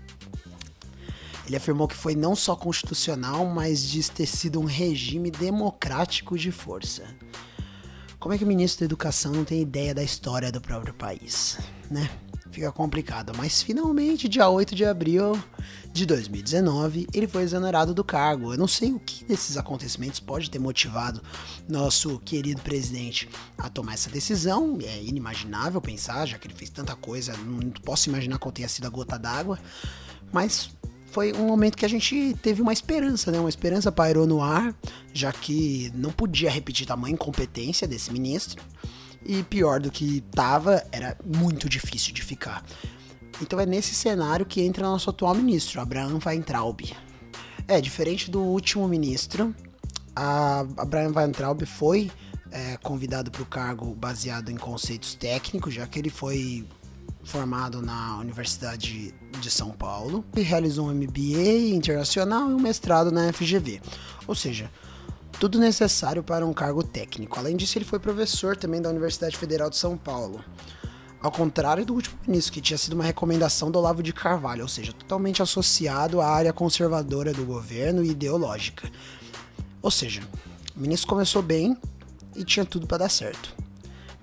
Ele 1.46 1.56
afirmou 1.56 1.86
que 1.86 1.94
foi 1.94 2.14
não 2.14 2.34
só 2.34 2.56
constitucional, 2.56 3.46
mas 3.46 3.88
diz 3.88 4.08
ter 4.08 4.26
sido 4.26 4.60
um 4.60 4.64
regime 4.64 5.30
democrático 5.30 6.36
de 6.36 6.50
força. 6.50 7.04
Como 8.18 8.34
é 8.34 8.38
que 8.38 8.44
o 8.44 8.46
ministro 8.46 8.80
da 8.80 8.86
Educação 8.86 9.32
não 9.32 9.44
tem 9.44 9.60
ideia 9.60 9.94
da 9.94 10.02
história 10.02 10.50
do 10.52 10.60
próprio 10.60 10.94
país, 10.94 11.58
né? 11.90 12.08
Fica 12.52 12.70
complicado. 12.70 13.32
Mas 13.36 13.62
finalmente, 13.62 14.28
dia 14.28 14.48
8 14.48 14.74
de 14.74 14.84
abril 14.84 15.36
de 15.92 16.06
2019, 16.06 17.06
ele 17.12 17.26
foi 17.26 17.42
exonerado 17.42 17.92
do 17.92 18.04
cargo. 18.04 18.52
Eu 18.52 18.58
não 18.58 18.68
sei 18.68 18.92
o 18.92 19.00
que 19.00 19.24
desses 19.24 19.56
acontecimentos 19.56 20.20
pode 20.20 20.50
ter 20.50 20.58
motivado 20.58 21.22
nosso 21.68 22.18
querido 22.20 22.60
presidente 22.60 23.28
a 23.58 23.68
tomar 23.68 23.94
essa 23.94 24.10
decisão. 24.10 24.78
É 24.82 25.02
inimaginável 25.02 25.80
pensar, 25.80 26.26
já 26.26 26.38
que 26.38 26.46
ele 26.46 26.54
fez 26.54 26.70
tanta 26.70 26.94
coisa, 26.94 27.36
não 27.36 27.70
posso 27.70 28.08
imaginar 28.08 28.38
qual 28.38 28.52
tenha 28.52 28.68
sido 28.68 28.86
a 28.86 28.90
gota 28.90 29.18
d'água. 29.18 29.58
Mas 30.32 30.70
foi 31.12 31.32
um 31.34 31.46
momento 31.46 31.76
que 31.76 31.84
a 31.84 31.88
gente 31.88 32.34
teve 32.42 32.62
uma 32.62 32.72
esperança, 32.72 33.30
né? 33.30 33.38
Uma 33.38 33.48
esperança 33.48 33.92
pairou 33.92 34.26
no 34.26 34.42
ar, 34.42 34.74
já 35.12 35.30
que 35.30 35.92
não 35.94 36.10
podia 36.10 36.50
repetir 36.50 36.86
tamanha 36.86 37.12
incompetência 37.12 37.86
desse 37.86 38.10
ministro. 38.10 38.62
E 39.24 39.42
pior 39.44 39.80
do 39.80 39.90
que 39.90 40.20
tava, 40.34 40.84
era 40.90 41.16
muito 41.24 41.68
difícil 41.68 42.12
de 42.12 42.22
ficar. 42.22 42.64
Então 43.40 43.58
é 43.58 43.66
nesse 43.66 43.94
cenário 43.94 44.44
que 44.44 44.60
entra 44.62 44.84
nosso 44.84 45.10
atual 45.10 45.34
ministro, 45.34 45.80
Abraham 45.80 46.18
Weintraub. 46.24 46.80
É, 47.66 47.80
diferente 47.80 48.30
do 48.30 48.40
último 48.40 48.86
ministro, 48.88 49.54
a 50.14 50.60
Abraham 50.76 51.12
Weintraub 51.14 51.64
foi 51.64 52.10
é, 52.50 52.76
convidado 52.78 53.30
para 53.30 53.42
o 53.42 53.46
cargo 53.46 53.94
baseado 53.94 54.50
em 54.50 54.56
conceitos 54.56 55.14
técnicos, 55.14 55.74
já 55.74 55.86
que 55.86 55.98
ele 55.98 56.10
foi 56.10 56.66
formado 57.24 57.80
na 57.80 58.18
Universidade 58.18 59.14
de 59.40 59.50
São 59.50 59.70
Paulo 59.70 60.24
e 60.36 60.40
realizou 60.40 60.88
um 60.88 60.94
MBA 60.94 61.72
internacional 61.72 62.50
e 62.50 62.54
um 62.54 62.60
mestrado 62.60 63.10
na 63.10 63.32
FGV. 63.32 63.80
Ou 64.26 64.34
seja, 64.34 64.70
tudo 65.42 65.58
necessário 65.58 66.22
para 66.22 66.46
um 66.46 66.52
cargo 66.52 66.84
técnico. 66.84 67.36
Além 67.36 67.56
disso, 67.56 67.76
ele 67.76 67.84
foi 67.84 67.98
professor 67.98 68.56
também 68.56 68.80
da 68.80 68.88
Universidade 68.88 69.36
Federal 69.36 69.68
de 69.68 69.76
São 69.76 69.96
Paulo. 69.96 70.40
Ao 71.20 71.32
contrário 71.32 71.84
do 71.84 71.94
último 71.94 72.16
ministro, 72.24 72.52
que 72.52 72.60
tinha 72.60 72.78
sido 72.78 72.92
uma 72.92 73.02
recomendação 73.02 73.68
do 73.68 73.76
Olavo 73.76 74.04
de 74.04 74.12
Carvalho, 74.12 74.62
ou 74.62 74.68
seja, 74.68 74.92
totalmente 74.92 75.42
associado 75.42 76.20
à 76.20 76.28
área 76.28 76.52
conservadora 76.52 77.32
do 77.32 77.44
governo 77.44 78.04
e 78.04 78.10
ideológica. 78.10 78.88
Ou 79.82 79.90
seja, 79.90 80.22
o 80.76 80.80
ministro 80.80 81.08
começou 81.08 81.42
bem 81.42 81.76
e 82.36 82.44
tinha 82.44 82.64
tudo 82.64 82.86
para 82.86 82.98
dar 82.98 83.08
certo. 83.08 83.61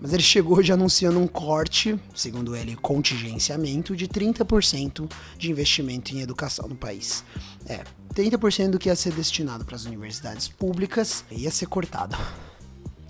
Mas 0.01 0.13
ele 0.13 0.23
chegou 0.23 0.63
já 0.63 0.75
anunciando 0.75 1.19
um 1.19 1.27
corte, 1.27 1.99
segundo 2.15 2.55
ele, 2.55 2.75
contingenciamento 2.75 3.95
de 3.95 4.07
30% 4.07 5.11
de 5.37 5.51
investimento 5.51 6.15
em 6.15 6.21
educação 6.21 6.67
no 6.67 6.75
país. 6.75 7.23
É, 7.65 7.83
30% 8.13 8.71
do 8.71 8.79
que 8.79 8.89
ia 8.89 8.95
ser 8.95 9.13
destinado 9.13 9.65
para 9.65 9.75
as 9.75 9.85
universidades 9.85 10.47
públicas 10.47 11.25
ia 11.29 11.51
ser 11.51 11.65
cortado. 11.67 12.17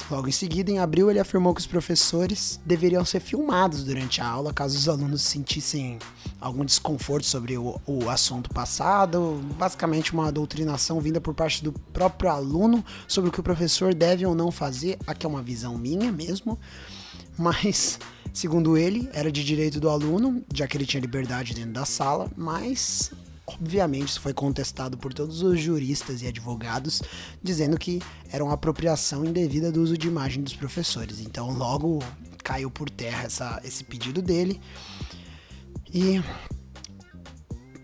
Logo 0.09 0.27
em 0.27 0.31
seguida, 0.31 0.71
em 0.71 0.79
abril, 0.79 1.09
ele 1.11 1.19
afirmou 1.19 1.53
que 1.53 1.61
os 1.61 1.67
professores 1.67 2.59
deveriam 2.65 3.05
ser 3.05 3.19
filmados 3.19 3.83
durante 3.83 4.19
a 4.19 4.27
aula 4.27 4.51
caso 4.51 4.75
os 4.75 4.89
alunos 4.89 5.21
sentissem 5.21 5.99
algum 6.41 6.65
desconforto 6.65 7.25
sobre 7.27 7.57
o, 7.59 7.79
o 7.85 8.09
assunto 8.09 8.49
passado. 8.49 9.39
Basicamente, 9.55 10.11
uma 10.11 10.31
doutrinação 10.31 10.99
vinda 10.99 11.21
por 11.21 11.35
parte 11.35 11.63
do 11.63 11.71
próprio 11.71 12.31
aluno 12.31 12.83
sobre 13.07 13.29
o 13.29 13.31
que 13.31 13.39
o 13.39 13.43
professor 13.43 13.93
deve 13.93 14.25
ou 14.25 14.33
não 14.33 14.51
fazer. 14.51 14.97
Aqui 15.05 15.27
é 15.27 15.29
uma 15.29 15.43
visão 15.43 15.77
minha 15.77 16.11
mesmo, 16.11 16.57
mas. 17.37 17.99
Segundo 18.31 18.77
ele, 18.77 19.09
era 19.11 19.31
de 19.31 19.43
direito 19.43 19.79
do 19.79 19.89
aluno, 19.89 20.43
já 20.53 20.67
que 20.67 20.77
ele 20.77 20.85
tinha 20.85 21.01
liberdade 21.01 21.55
dentro 21.55 21.71
da 21.71 21.83
sala, 21.83 22.31
mas 22.37 23.11
Obviamente, 23.49 24.09
isso 24.09 24.21
foi 24.21 24.33
contestado 24.33 24.97
por 24.97 25.11
todos 25.11 25.41
os 25.41 25.59
juristas 25.59 26.21
e 26.21 26.27
advogados, 26.27 27.01
dizendo 27.41 27.79
que 27.79 27.99
era 28.31 28.43
uma 28.43 28.53
apropriação 28.53 29.25
indevida 29.25 29.71
do 29.71 29.81
uso 29.81 29.97
de 29.97 30.07
imagem 30.07 30.43
dos 30.43 30.53
professores. 30.53 31.19
Então, 31.19 31.49
logo 31.51 31.99
caiu 32.43 32.69
por 32.69 32.89
terra 32.89 33.23
essa, 33.23 33.59
esse 33.63 33.83
pedido 33.83 34.21
dele. 34.21 34.61
E 35.91 36.21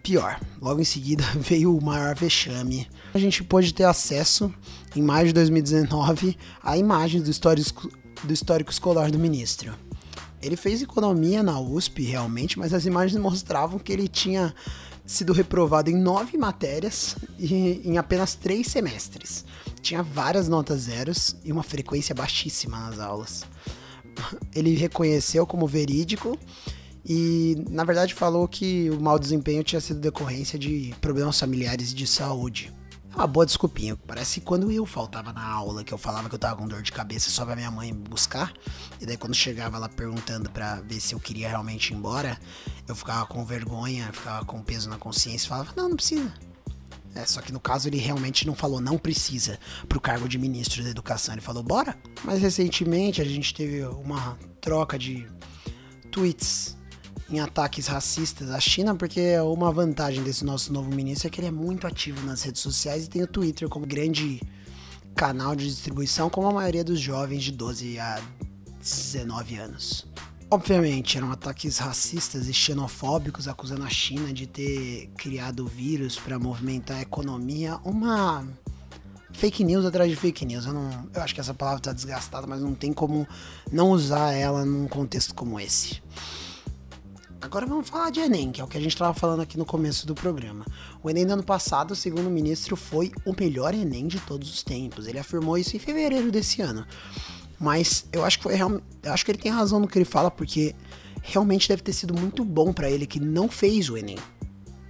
pior, 0.03 0.39
logo 0.61 0.79
em 0.79 0.85
seguida 0.85 1.23
veio 1.35 1.75
o 1.75 1.83
maior 1.83 2.15
vexame. 2.15 2.87
A 3.11 3.17
gente 3.17 3.43
pôde 3.43 3.73
ter 3.73 3.85
acesso, 3.85 4.53
em 4.95 5.01
maio 5.01 5.27
de 5.27 5.33
2019, 5.33 6.37
a 6.61 6.77
imagens 6.77 7.23
do 7.23 7.31
histórico, 7.31 7.89
do 8.23 8.31
histórico 8.31 8.71
escolar 8.71 9.09
do 9.09 9.17
ministro. 9.17 9.73
Ele 10.39 10.55
fez 10.55 10.83
economia 10.83 11.41
na 11.41 11.59
USP, 11.59 12.03
realmente, 12.03 12.59
mas 12.59 12.71
as 12.71 12.85
imagens 12.85 13.19
mostravam 13.19 13.79
que 13.79 13.91
ele 13.91 14.07
tinha 14.07 14.53
sido 15.05 15.33
reprovado 15.33 15.89
em 15.89 15.95
nove 15.95 16.37
matérias 16.37 17.15
e 17.37 17.81
em 17.83 17.97
apenas 17.97 18.35
três 18.35 18.67
semestres. 18.67 19.45
Tinha 19.81 20.01
várias 20.01 20.47
notas 20.47 20.81
zeros 20.81 21.35
e 21.43 21.51
uma 21.51 21.63
frequência 21.63 22.15
baixíssima 22.15 22.79
nas 22.79 22.99
aulas. 22.99 23.43
Ele 24.53 24.75
reconheceu 24.75 25.45
como 25.45 25.67
verídico 25.67 26.37
e, 27.05 27.63
na 27.69 27.83
verdade, 27.83 28.13
falou 28.15 28.47
que 28.47 28.89
o 28.89 28.99
mau 28.99 29.19
desempenho 29.19 29.63
tinha 29.63 29.79
sido 29.79 29.99
decorrência 29.99 30.57
de 30.57 30.95
problemas 30.99 31.39
familiares 31.39 31.91
e 31.91 31.95
de 31.95 32.07
saúde. 32.07 32.73
Uma 33.15 33.25
boa 33.25 33.45
desculpinha. 33.45 33.95
Parece 33.95 34.41
que 34.41 34.45
quando 34.45 34.69
eu 34.69 34.85
faltava 34.85 35.31
na 35.31 35.41
aula, 35.41 35.85
que 35.85 35.93
eu 35.93 35.97
falava 35.97 36.27
que 36.27 36.35
eu 36.35 36.39
tava 36.39 36.57
com 36.57 36.67
dor 36.67 36.81
de 36.81 36.91
cabeça 36.91 37.29
só 37.29 37.45
pra 37.45 37.55
minha 37.55 37.71
mãe 37.71 37.93
buscar, 37.93 38.53
e 38.99 39.05
daí 39.05 39.15
quando 39.15 39.33
chegava 39.33 39.77
ela 39.77 39.87
perguntando 39.87 40.49
pra 40.51 40.81
ver 40.81 40.99
se 40.99 41.15
eu 41.15 41.19
queria 41.19 41.47
realmente 41.47 41.93
ir 41.93 41.95
embora, 41.95 42.37
eu 42.85 42.93
ficava 42.93 43.25
com 43.25 43.45
vergonha, 43.45 44.11
ficava 44.11 44.43
com 44.43 44.61
peso 44.61 44.89
na 44.89 44.97
consciência 44.97 45.45
e 45.45 45.49
falava: 45.49 45.71
Não, 45.77 45.87
não 45.87 45.95
precisa. 45.95 46.33
É, 47.15 47.25
só 47.25 47.41
que 47.41 47.53
no 47.53 47.59
caso 47.61 47.87
ele 47.87 47.97
realmente 47.97 48.45
não 48.45 48.53
falou 48.53 48.81
não 48.81 48.97
precisa 48.97 49.57
pro 49.87 50.01
cargo 50.01 50.27
de 50.27 50.37
ministro 50.37 50.83
da 50.83 50.89
educação, 50.89 51.33
ele 51.33 51.41
falou 51.41 51.63
bora. 51.63 51.97
Mas 52.25 52.41
recentemente 52.41 53.21
a 53.21 53.25
gente 53.25 53.53
teve 53.53 53.81
uma 53.85 54.37
troca 54.59 54.99
de 54.99 55.25
tweets 56.11 56.75
em 57.29 57.39
ataques 57.39 57.87
racistas 57.87 58.51
à 58.51 58.59
China, 58.59 58.95
porque 58.95 59.37
uma 59.39 59.71
vantagem 59.71 60.23
desse 60.23 60.45
nosso 60.45 60.71
novo 60.71 60.89
ministro 60.93 61.27
é 61.27 61.31
que 61.31 61.39
ele 61.39 61.47
é 61.47 61.51
muito 61.51 61.87
ativo 61.87 62.25
nas 62.25 62.43
redes 62.43 62.61
sociais 62.61 63.05
e 63.05 63.09
tem 63.09 63.23
o 63.23 63.27
Twitter 63.27 63.67
como 63.67 63.85
grande 63.85 64.41
canal 65.15 65.55
de 65.55 65.65
distribuição, 65.67 66.29
como 66.29 66.47
a 66.47 66.53
maioria 66.53 66.83
dos 66.83 66.99
jovens 66.99 67.43
de 67.43 67.51
12 67.51 67.97
a 67.99 68.21
19 68.79 69.55
anos. 69.55 70.05
Obviamente, 70.51 71.17
eram 71.17 71.31
ataques 71.31 71.79
racistas 71.79 72.47
e 72.47 72.53
xenofóbicos 72.53 73.47
acusando 73.47 73.83
a 73.83 73.89
China 73.89 74.31
de 74.31 74.45
ter 74.45 75.09
criado 75.17 75.65
o 75.65 75.67
vírus 75.67 76.19
para 76.19 76.37
movimentar 76.37 76.97
a 76.97 77.01
economia. 77.01 77.77
Uma 77.83 78.47
fake 79.33 79.63
news 79.63 79.85
atrás 79.85 80.09
de 80.09 80.15
fake 80.15 80.45
news. 80.45 80.65
Eu, 80.65 80.73
não, 80.73 81.09
eu 81.13 81.21
acho 81.23 81.33
que 81.33 81.41
essa 81.41 81.53
palavra 81.53 81.79
está 81.79 81.91
desgastada, 81.91 82.45
mas 82.45 82.61
não 82.61 82.75
tem 82.75 82.93
como 82.93 83.27
não 83.71 83.89
usar 83.89 84.33
ela 84.33 84.63
num 84.63 84.87
contexto 84.87 85.33
como 85.33 85.59
esse. 85.59 86.01
Agora 87.45 87.67
vamos 87.67 87.87
falar 87.87 88.09
de 88.09 88.19
Enem, 88.21 88.51
que 88.51 88.59
é 88.59 88.63
o 88.63 88.67
que 88.67 88.75
a 88.75 88.81
gente 88.81 88.93
estava 88.93 89.13
falando 89.13 89.39
aqui 89.39 89.55
no 89.55 89.65
começo 89.65 90.07
do 90.07 90.15
programa. 90.15 90.65
O 91.03 91.11
Enem 91.11 91.27
do 91.27 91.33
ano 91.33 91.43
passado, 91.43 91.95
segundo 91.95 92.25
o 92.25 92.31
ministro, 92.31 92.75
foi 92.75 93.11
o 93.23 93.35
melhor 93.39 93.71
Enem 93.71 94.07
de 94.07 94.19
todos 94.19 94.51
os 94.51 94.63
tempos. 94.63 95.05
Ele 95.05 95.19
afirmou 95.19 95.55
isso 95.55 95.75
em 95.75 95.79
fevereiro 95.79 96.31
desse 96.31 96.63
ano. 96.63 96.87
Mas 97.59 98.07
eu 98.11 98.25
acho 98.25 98.39
que 98.39 98.43
foi 98.43 98.55
eu 98.59 99.13
acho 99.13 99.23
que 99.23 99.29
ele 99.29 99.37
tem 99.37 99.51
razão 99.51 99.79
no 99.79 99.87
que 99.87 99.95
ele 99.95 100.05
fala, 100.05 100.31
porque 100.31 100.73
realmente 101.21 101.69
deve 101.69 101.83
ter 101.83 101.93
sido 101.93 102.19
muito 102.19 102.43
bom 102.43 102.73
para 102.73 102.89
ele 102.89 103.05
que 103.05 103.19
não 103.19 103.47
fez 103.47 103.91
o 103.91 103.97
Enem. 103.97 104.17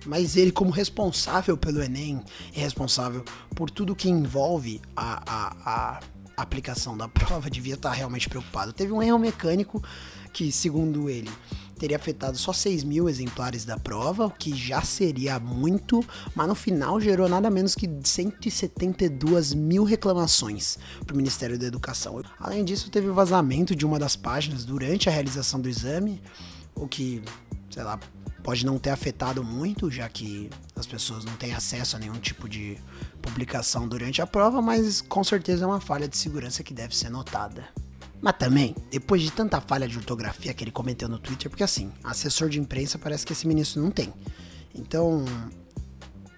Mas 0.06 0.38
ele, 0.38 0.54
como 0.54 0.72
responsável 0.72 1.58
pelo 1.58 1.84
Enem 1.84 2.24
e 2.56 2.60
responsável 2.62 3.26
por 3.54 3.70
tudo 3.70 3.94
que 3.94 4.10
envolve 4.10 4.82
a, 4.96 5.22
a, 5.28 6.00
a 6.38 6.42
aplicação 6.42 6.96
da 6.96 7.10
prova, 7.10 7.50
devia 7.50 7.74
estar 7.74 7.92
realmente 7.92 8.30
preocupado. 8.30 8.72
Teve 8.72 8.94
um 8.94 9.04
erro 9.04 9.20
mecânico 9.20 9.84
que, 10.32 10.52
segundo 10.52 11.10
ele, 11.10 11.30
teria 11.78 11.98
afetado 11.98 12.38
só 12.38 12.54
6 12.54 12.84
mil 12.84 13.10
exemplares 13.10 13.66
da 13.66 13.78
prova, 13.78 14.26
o 14.26 14.32
que 14.32 14.56
já 14.56 14.82
seria 14.82 15.40
muito, 15.40 16.04
mas 16.34 16.48
no 16.48 16.56
final 16.56 17.00
gerou 17.00 17.28
nada 17.28 17.50
menos 17.50 17.76
que 17.76 17.90
172 18.04 19.54
mil 19.54 19.84
reclamações 19.84 20.78
para 21.06 21.14
o 21.14 21.18
Ministério 21.18 21.60
da 21.60 21.66
Educação. 21.66 22.22
Além 22.40 22.64
disso, 22.64 22.90
teve 22.90 23.10
vazamento 23.10 23.76
de 23.76 23.86
uma 23.86 24.00
das 24.00 24.16
páginas 24.16 24.64
durante 24.66 25.10
a 25.10 25.12
realização 25.12 25.60
do 25.60 25.70
exame, 25.70 26.22
o 26.74 26.88
que, 26.88 27.22
sei 27.70 27.84
lá, 27.84 28.00
pode 28.44 28.66
não 28.66 28.78
ter 28.78 28.92
afetado 28.92 29.44
muito, 29.44 29.90
já 29.90 30.08
que 30.08 30.50
as 30.76 30.86
pessoas 30.86 31.26
não 31.26 31.36
têm 31.36 31.54
acesso 31.54 31.96
a 31.96 32.00
nenhum 32.00 32.20
tipo 32.20 32.48
de 32.48 32.78
publicação 33.22 33.88
durante 33.88 34.22
a 34.22 34.28
prova, 34.28 34.62
mas 34.62 35.02
com 35.02 35.24
certeza 35.24 35.64
é 35.64 35.68
uma 35.68 35.82
falha 35.82 36.08
de 36.08 36.16
segurança 36.16 36.64
que 36.64 36.74
deve 36.74 36.96
ser 36.96 37.10
notada. 37.10 37.68
Mas 38.26 38.38
também, 38.40 38.76
depois 38.90 39.22
de 39.22 39.32
tanta 39.32 39.62
falha 39.62 39.88
de 39.88 39.96
ortografia 40.00 40.52
que 40.52 40.64
ele 40.64 40.72
cometeu 40.72 41.08
no 41.08 41.20
Twitter, 41.20 41.48
porque 41.48 41.64
assim, 41.64 41.92
assessor 42.04 42.50
de 42.50 42.60
imprensa 42.60 42.98
parece 42.98 43.24
que 43.24 43.34
esse 43.34 43.48
ministro 43.48 43.84
não 43.84 43.92
tem. 43.92 44.12
Então, 44.74 45.24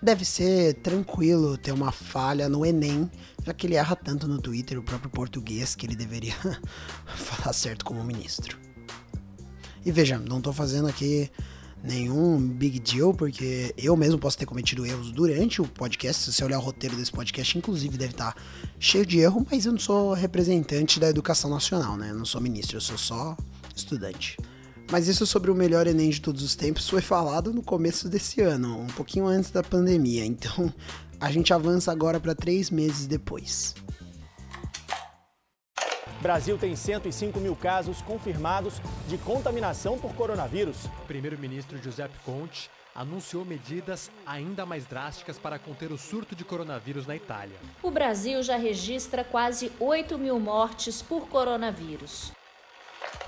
deve 0.04 0.26
ser 0.26 0.74
tranquilo 0.82 1.58
ter 1.58 1.72
uma 1.72 1.94
falha 1.94 2.50
no 2.50 2.66
Enem, 2.66 3.10
já 3.42 3.54
que 3.54 3.66
ele 3.66 3.76
erra 3.76 3.96
tanto 3.96 4.28
no 4.28 4.38
Twitter, 4.38 4.78
o 4.78 4.84
próprio 4.84 5.10
português, 5.10 5.76
que 5.76 5.86
ele 5.86 5.96
deveria 5.96 6.36
falar 7.16 7.54
certo 7.54 7.86
como 7.86 8.04
ministro. 8.04 8.58
E 9.86 9.90
veja, 9.90 10.20
não 10.20 10.42
tô 10.42 10.52
fazendo 10.52 10.90
aqui 10.90 11.32
nenhum 11.88 12.38
big 12.38 12.80
deal, 12.80 13.14
porque 13.14 13.74
eu 13.78 13.96
mesmo 13.96 14.20
posso 14.20 14.38
ter 14.38 14.46
cometido 14.46 14.86
erros 14.86 15.12
durante 15.12 15.62
o 15.62 15.68
podcast. 15.68 16.24
Se 16.24 16.34
você 16.34 16.44
olhar 16.44 16.60
o 16.60 16.62
roteiro 16.62 16.96
desse 16.96 17.12
podcast, 17.12 17.58
inclusive, 17.58 17.98
deve 17.98 18.12
estar 18.12 18.36
cheio 18.80 19.06
de 19.06 19.20
erro, 19.20 19.46
mas 19.50 19.66
eu 19.66 19.72
não 19.72 19.80
sou 19.80 20.14
representante 20.14 21.00
da 21.00 21.10
educação 21.10 21.50
nacional, 21.50 21.96
né? 21.96 22.12
Eu 22.12 22.16
não 22.16 22.26
sou 22.26 22.42
ministro, 22.42 22.78
eu 22.78 22.82
sou 22.82 22.98
só 22.98 23.38
estudante. 23.76 24.38
Mas 24.92 25.08
isso 25.08 25.26
sobre 25.26 25.50
o 25.50 25.56
melhor 25.56 25.88
Enem 25.88 26.10
de 26.10 26.22
todos 26.22 26.44
os 26.44 26.56
tempos 26.56 26.90
foi 26.90 27.02
falado 27.02 27.54
no 27.54 27.62
começo 27.62 28.08
desse 28.08 28.42
ano, 28.42 28.82
um 28.82 28.88
pouquinho 28.88 29.26
antes 29.26 29.52
da 29.52 29.64
pandemia. 29.64 30.26
Então 30.26 30.74
a 31.20 31.32
gente 31.32 31.54
avança 31.54 31.92
agora 31.92 32.20
para 32.20 32.36
três 32.36 32.70
meses 32.70 33.08
depois. 33.08 33.76
Brasil 36.22 36.58
tem 36.58 36.76
105 36.76 37.40
mil 37.40 37.56
casos 37.56 38.02
confirmados 38.02 38.82
de 39.08 39.18
contaminação 39.18 40.00
por 40.00 40.14
coronavírus. 40.16 40.86
O 40.86 41.06
primeiro-ministro 41.08 41.82
Giuseppe 41.82 42.18
Conte 42.26 42.70
anunciou 42.96 43.46
medidas 43.46 44.10
ainda 44.26 44.66
mais 44.66 44.88
drásticas 44.88 45.38
para 45.38 45.60
conter 45.60 45.92
o 45.92 45.98
surto 45.98 46.36
de 46.36 46.44
coronavírus 46.44 47.06
na 47.06 47.16
Itália. 47.16 47.56
O 47.84 47.92
Brasil 47.92 48.42
já 48.42 48.58
registra 48.58 49.24
quase 49.24 49.72
8 49.80 50.18
mil 50.18 50.40
mortes 50.40 51.04
por 51.04 51.28
coronavírus. 51.28 52.32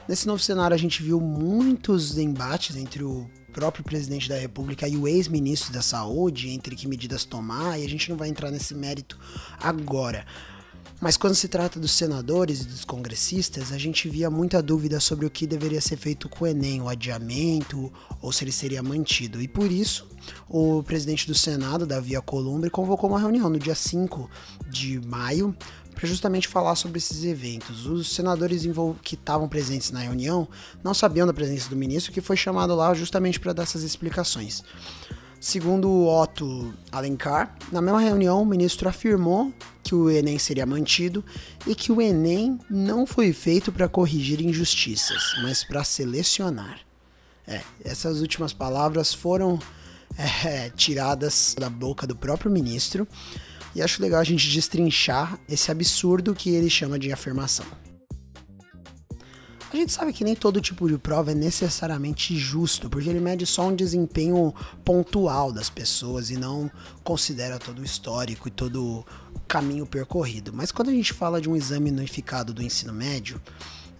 Nesse 0.08 0.26
novo 0.26 0.40
cenário, 0.40 0.74
a 0.74 0.80
gente 0.80 1.04
viu 1.04 1.22
muitos 1.22 2.18
embates 2.18 2.76
entre 2.76 3.04
o 3.04 3.30
próprio 3.54 3.84
presidente 3.84 4.28
da 4.28 4.36
República 4.36 4.88
e 4.88 4.98
o 4.98 5.08
ex-ministro 5.08 5.72
da 5.72 5.84
Saúde, 5.84 6.50
entre 6.50 6.76
que 6.76 6.88
medidas 6.88 7.24
tomar, 7.24 7.80
e 7.80 7.86
a 7.86 7.90
gente 7.90 8.10
não 8.10 8.18
vai 8.18 8.30
entrar 8.30 8.50
nesse 8.50 8.74
mérito 8.74 9.20
agora. 9.62 10.26
Mas 11.02 11.16
quando 11.16 11.34
se 11.34 11.48
trata 11.48 11.80
dos 11.80 11.92
senadores 11.92 12.62
e 12.62 12.66
dos 12.66 12.84
congressistas, 12.84 13.72
a 13.72 13.78
gente 13.78 14.10
via 14.10 14.30
muita 14.30 14.62
dúvida 14.62 15.00
sobre 15.00 15.26
o 15.26 15.30
que 15.30 15.48
deveria 15.48 15.80
ser 15.80 15.96
feito 15.96 16.28
com 16.28 16.44
o 16.44 16.48
Enem, 16.48 16.82
o 16.82 16.90
adiamento 16.90 17.92
ou 18.22 18.34
se 18.34 18.44
ele 18.44 18.52
seria 18.52 18.84
mantido. 18.84 19.42
E 19.42 19.48
por 19.48 19.72
isso, 19.72 20.06
o 20.50 20.84
presidente 20.84 21.26
do 21.26 21.34
Senado, 21.34 21.86
Davi 21.86 22.16
Alcolumbre, 22.16 22.70
convocou 22.70 23.10
uma 23.10 23.20
reunião 23.20 23.50
no 23.50 23.58
dia 23.58 23.76
5 23.76 24.30
de 24.70 25.00
maio 25.00 25.56
para 25.96 26.06
justamente 26.06 26.50
falar 26.50 26.76
sobre 26.76 26.98
esses 26.98 27.24
eventos. 27.24 27.86
Os 27.86 28.14
senadores 28.14 28.64
que 29.02 29.16
estavam 29.16 29.48
presentes 29.48 29.92
na 29.92 30.00
reunião 30.00 30.50
não 30.84 30.94
sabiam 30.94 31.26
da 31.26 31.34
presença 31.34 31.70
do 31.70 31.78
ministro, 31.78 32.12
que 32.12 32.22
foi 32.22 32.36
chamado 32.36 32.76
lá 32.76 32.94
justamente 32.94 33.40
para 33.40 33.54
dar 33.54 33.64
essas 33.64 33.84
explicações. 33.84 34.64
Segundo 35.40 36.06
Otto 36.06 36.74
Alencar, 36.92 37.56
na 37.72 37.82
mesma 37.82 38.02
reunião 38.02 38.42
o 38.42 38.46
ministro 38.46 38.90
afirmou 38.90 39.54
que 39.82 39.96
o 39.96 40.10
Enem 40.10 40.38
seria 40.38 40.66
mantido 40.66 41.24
e 41.66 41.74
que 41.74 41.94
o 41.94 42.02
Enem 42.02 42.60
não 42.70 43.08
foi 43.08 43.32
feito 43.32 43.72
para 43.72 43.88
corrigir 43.88 44.42
injustiças, 44.42 45.36
mas 45.42 45.64
para 45.64 45.86
selecionar. 45.86 46.82
É, 47.48 47.62
essas 47.86 48.20
últimas 48.20 48.52
palavras 48.52 49.14
foram 49.14 49.58
é, 50.46 50.70
tiradas 50.72 51.56
da 51.58 51.70
boca 51.70 52.06
do 52.06 52.18
próprio 52.18 52.52
ministro 52.52 53.08
e 53.74 53.82
acho 53.82 54.02
legal 54.02 54.20
a 54.20 54.26
gente 54.26 54.50
destrinchar 54.50 55.40
esse 55.48 55.72
absurdo 55.72 56.36
que 56.36 56.50
ele 56.50 56.70
chama 56.70 57.00
de 57.00 57.14
afirmação. 57.14 57.66
A 59.72 59.76
gente 59.76 59.94
sabe 59.94 60.12
que 60.12 60.24
nem 60.24 60.36
todo 60.36 60.60
tipo 60.60 60.90
de 60.90 60.98
prova 60.98 61.32
é 61.32 61.36
necessariamente 61.36 62.36
justo, 62.36 62.90
porque 62.90 63.08
ele 63.08 63.20
mede 63.20 63.46
só 63.46 63.68
um 63.68 63.76
desempenho 63.76 64.52
pontual 64.84 65.52
das 65.52 65.70
pessoas 65.70 66.32
e 66.32 66.38
não 66.38 66.72
considera 67.04 67.60
todo 67.60 67.80
o 67.80 67.86
histórico 67.86 68.48
e 68.48 68.52
todo 68.52 68.84
o 68.84 69.06
caminho 69.48 69.86
percorrido. 69.86 70.52
Mas 70.52 70.72
quando 70.72 70.90
a 70.90 70.92
gente 70.92 71.14
fala 71.14 71.40
de 71.40 71.48
um 71.48 71.56
exame 71.56 71.92
unificado 71.92 72.52
do 72.52 72.64
ensino 72.64 72.92
médio, 72.92 73.40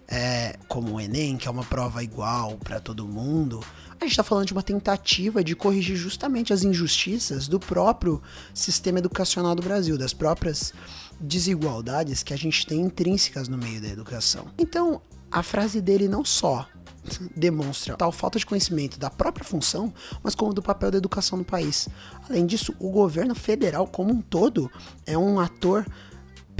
é, 0.08 0.58
como 0.66 0.94
o 0.94 1.00
Enem, 1.00 1.36
que 1.36 1.46
é 1.46 1.50
uma 1.50 1.62
prova 1.62 2.02
igual 2.02 2.58
para 2.58 2.80
todo 2.80 3.06
mundo, 3.06 3.60
a 4.00 4.04
gente 4.04 4.10
está 4.10 4.24
falando 4.24 4.46
de 4.46 4.52
uma 4.52 4.64
tentativa 4.64 5.44
de 5.44 5.54
corrigir 5.54 5.94
justamente 5.94 6.52
as 6.52 6.64
injustiças 6.64 7.46
do 7.46 7.60
próprio 7.60 8.20
sistema 8.52 8.98
educacional 8.98 9.54
do 9.54 9.62
Brasil, 9.62 9.96
das 9.96 10.12
próprias 10.12 10.74
desigualdades 11.20 12.24
que 12.24 12.34
a 12.34 12.36
gente 12.36 12.66
tem 12.66 12.80
intrínsecas 12.80 13.46
no 13.46 13.56
meio 13.56 13.80
da 13.80 13.88
educação. 13.88 14.46
Então, 14.58 15.00
a 15.30 15.42
frase 15.42 15.80
dele 15.80 16.08
não 16.08 16.24
só 16.24 16.66
demonstra 17.34 17.96
tal 17.96 18.12
falta 18.12 18.38
de 18.38 18.46
conhecimento 18.46 18.98
da 18.98 19.10
própria 19.10 19.44
função, 19.44 19.92
mas 20.22 20.34
como 20.34 20.52
do 20.52 20.62
papel 20.62 20.90
da 20.90 20.98
educação 20.98 21.38
no 21.38 21.44
país. 21.44 21.88
Além 22.28 22.46
disso, 22.46 22.74
o 22.78 22.90
governo 22.90 23.34
federal 23.34 23.86
como 23.86 24.12
um 24.12 24.20
todo 24.20 24.70
é 25.06 25.16
um 25.16 25.40
ator 25.40 25.86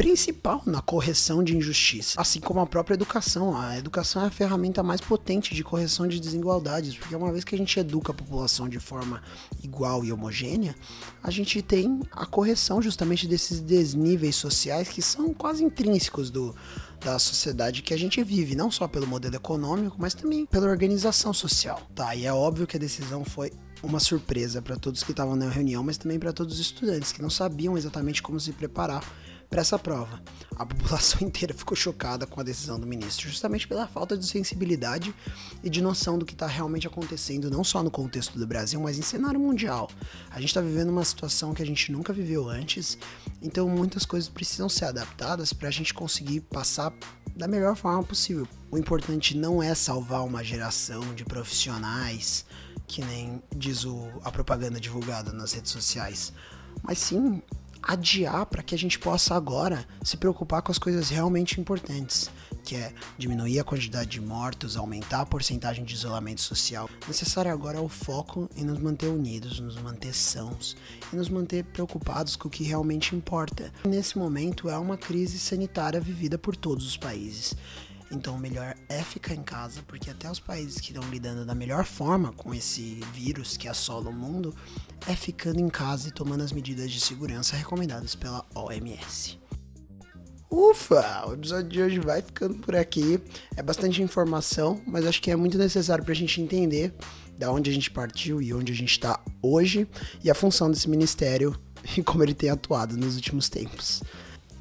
principal 0.00 0.62
na 0.64 0.80
correção 0.80 1.45
de 1.45 1.54
injustiça, 1.54 2.19
assim 2.19 2.40
como 2.40 2.59
a 2.59 2.66
própria 2.66 2.95
educação. 2.95 3.54
A 3.54 3.76
educação 3.76 4.25
é 4.25 4.28
a 4.28 4.30
ferramenta 4.30 4.83
mais 4.83 4.99
potente 4.99 5.54
de 5.54 5.62
correção 5.62 6.09
de 6.09 6.19
desigualdades, 6.19 6.97
porque 6.97 7.14
uma 7.14 7.30
vez 7.30 7.45
que 7.45 7.54
a 7.54 7.59
gente 7.59 7.78
educa 7.78 8.11
a 8.11 8.14
população 8.14 8.66
de 8.66 8.80
forma 8.80 9.23
igual 9.62 10.02
e 10.02 10.11
homogênea, 10.11 10.75
a 11.23 11.30
gente 11.30 11.61
tem 11.61 12.00
a 12.12 12.25
correção 12.25 12.80
justamente 12.80 13.28
desses 13.28 13.61
desníveis 13.61 14.37
sociais 14.37 14.88
que 14.88 15.02
são 15.02 15.35
quase 15.35 15.62
intrínsecos 15.62 16.30
do, 16.30 16.57
da 16.99 17.19
sociedade 17.19 17.83
que 17.83 17.92
a 17.92 17.99
gente 17.99 18.25
vive, 18.25 18.54
não 18.54 18.71
só 18.71 18.88
pelo 18.88 19.07
modelo 19.07 19.37
econômico, 19.37 19.97
mas 19.99 20.14
também 20.14 20.47
pela 20.47 20.66
organização 20.66 21.35
social. 21.35 21.78
Tá, 21.95 22.16
e 22.16 22.25
é 22.25 22.33
óbvio 22.33 22.66
que 22.66 22.78
a 22.78 22.80
decisão 22.80 23.23
foi 23.23 23.52
uma 23.83 24.00
surpresa 24.00 24.62
para 24.62 24.76
todos 24.76 25.02
que 25.02 25.11
estavam 25.11 25.37
na 25.37 25.49
reunião, 25.49 25.83
mas 25.83 25.99
também 25.99 26.19
para 26.19 26.33
todos 26.33 26.54
os 26.54 26.61
estudantes 26.61 27.12
que 27.12 27.21
não 27.21 27.30
sabiam 27.30 27.76
exatamente 27.76 28.23
como 28.23 28.40
se 28.40 28.52
preparar 28.52 29.02
para 29.50 29.61
essa 29.61 29.76
prova. 29.76 30.23
A 30.57 30.64
população 30.64 31.21
inteira 31.26 31.52
ficou 31.52 31.76
chocada 31.76 32.26
com 32.26 32.40
a 32.40 32.45
decisão 32.45 32.78
do 32.78 32.87
ministro, 32.87 33.28
justamente 33.28 33.66
pela 33.66 33.88
falta 33.88 34.16
de 34.16 34.25
sensibilidade 34.25 35.12
e 35.62 35.69
de 35.69 35.83
noção 35.83 36.16
do 36.16 36.25
que 36.25 36.33
está 36.33 36.47
realmente 36.47 36.87
acontecendo, 36.87 37.50
não 37.50 37.64
só 37.64 37.83
no 37.83 37.90
contexto 37.90 38.38
do 38.38 38.47
Brasil, 38.47 38.80
mas 38.80 38.99
em 38.99 39.02
cenário 39.02 39.40
mundial. 39.40 39.90
A 40.30 40.41
gente 40.41 40.50
está 40.50 40.60
vivendo 40.60 40.91
uma 40.91 41.04
situação 41.04 41.52
que 41.52 41.63
a 41.63 41.67
gente 41.67 41.91
nunca 41.91 42.13
viveu 42.13 42.49
antes, 42.49 42.97
então 43.43 43.69
muitas 43.69 44.06
coisas 44.06 44.28
precisam 44.28 44.69
ser 44.69 44.84
adaptadas 44.84 45.52
para 45.52 45.69
a 45.69 45.73
gente 45.73 45.93
conseguir 45.93 46.43
passar 46.43 46.93
da 47.34 47.49
melhor 47.49 47.75
forma 47.75 48.02
possível. 48.04 48.47
O 48.71 48.78
importante 48.78 49.36
não 49.36 49.63
é 49.63 49.75
salvar 49.75 50.25
uma 50.25 50.45
geração 50.45 51.15
de 51.15 51.25
profissionais, 51.25 52.45
que 52.86 53.02
nem 53.02 53.43
diz 53.56 53.84
o, 53.84 54.08
a 54.23 54.30
propaganda 54.30 54.78
divulgada 54.78 55.32
nas 55.32 55.52
redes 55.52 55.73
sociais, 55.73 56.32
mas 56.82 56.99
sim 56.99 57.43
adiar 57.82 58.47
para 58.47 58.62
que 58.62 58.75
a 58.75 58.78
gente 58.78 58.99
possa 58.99 59.34
agora 59.34 59.86
se 60.02 60.16
preocupar 60.16 60.62
com 60.62 60.73
as 60.73 60.78
coisas 60.78 61.08
realmente 61.08 61.60
importantes, 61.60 62.30
que 62.62 62.76
é 62.76 62.93
diminuir 63.19 63.58
a 63.58 63.64
quantidade 63.64 64.10
de 64.10 64.21
mortos, 64.21 64.76
aumentar 64.76 65.21
a 65.21 65.26
porcentagem 65.26 65.84
de 65.84 65.95
isolamento 65.95 66.40
social. 66.40 66.88
Necessário 67.06 67.50
agora 67.50 67.78
é 67.78 67.80
o 67.80 67.88
foco 67.88 68.49
em 68.56 68.64
nos 68.64 68.78
manter 68.78 69.08
unidos, 69.08 69.60
nos 69.60 69.76
manter 69.76 70.14
sãos 70.14 70.76
e 71.12 71.16
nos 71.16 71.28
manter 71.28 71.64
preocupados 71.64 72.36
com 72.36 72.49
o 72.49 72.50
que 72.50 72.64
realmente 72.64 73.14
importa. 73.14 73.73
Nesse 73.84 74.19
momento 74.19 74.69
é 74.69 74.78
uma 74.78 74.97
crise 74.97 75.38
sanitária 75.38 76.00
vivida 76.00 76.38
por 76.38 76.56
todos 76.56 76.86
os 76.86 76.97
países. 76.97 77.54
Então, 78.10 78.34
o 78.34 78.38
melhor 78.38 78.75
é 78.88 79.02
ficar 79.02 79.34
em 79.34 79.42
casa, 79.42 79.82
porque 79.86 80.10
até 80.10 80.30
os 80.30 80.40
países 80.40 80.80
que 80.80 80.92
estão 80.92 81.08
lidando 81.10 81.46
da 81.46 81.54
melhor 81.54 81.84
forma 81.84 82.32
com 82.32 82.52
esse 82.52 83.00
vírus 83.14 83.56
que 83.56 83.68
assola 83.68 84.10
o 84.10 84.12
mundo 84.12 84.54
é 85.06 85.14
ficando 85.14 85.60
em 85.60 85.68
casa 85.68 86.08
e 86.08 86.12
tomando 86.12 86.42
as 86.42 86.50
medidas 86.50 86.90
de 86.90 87.00
segurança 87.00 87.56
recomendadas 87.56 88.14
pela 88.14 88.44
OMS. 88.54 89.38
Ufa! 90.50 91.28
O 91.28 91.34
episódio 91.34 91.68
de 91.68 91.80
hoje 91.80 92.00
vai 92.00 92.20
ficando 92.20 92.58
por 92.58 92.75
aqui. 92.75 93.23
É 93.56 93.62
bastante 93.62 94.02
informação, 94.02 94.82
mas 94.84 95.06
acho 95.06 95.23
que 95.23 95.30
é 95.30 95.36
muito 95.36 95.56
necessário 95.56 96.02
para 96.02 96.12
a 96.12 96.16
gente 96.16 96.40
entender 96.40 96.92
da 97.38 97.52
onde 97.52 97.70
a 97.70 97.73
gente 97.73 97.90
partiu 97.90 98.42
e 98.42 98.52
onde 98.52 98.73
a 98.73 98.75
gente 98.75 98.90
está 98.90 99.23
hoje 99.40 99.86
e 100.25 100.28
a 100.28 100.34
função 100.34 100.68
desse 100.68 100.90
ministério 100.90 101.56
e 101.96 102.02
como 102.02 102.25
ele 102.25 102.34
tem 102.34 102.50
atuado 102.50 102.96
nos 102.96 103.14
últimos 103.14 103.49
tempos. 103.49 104.02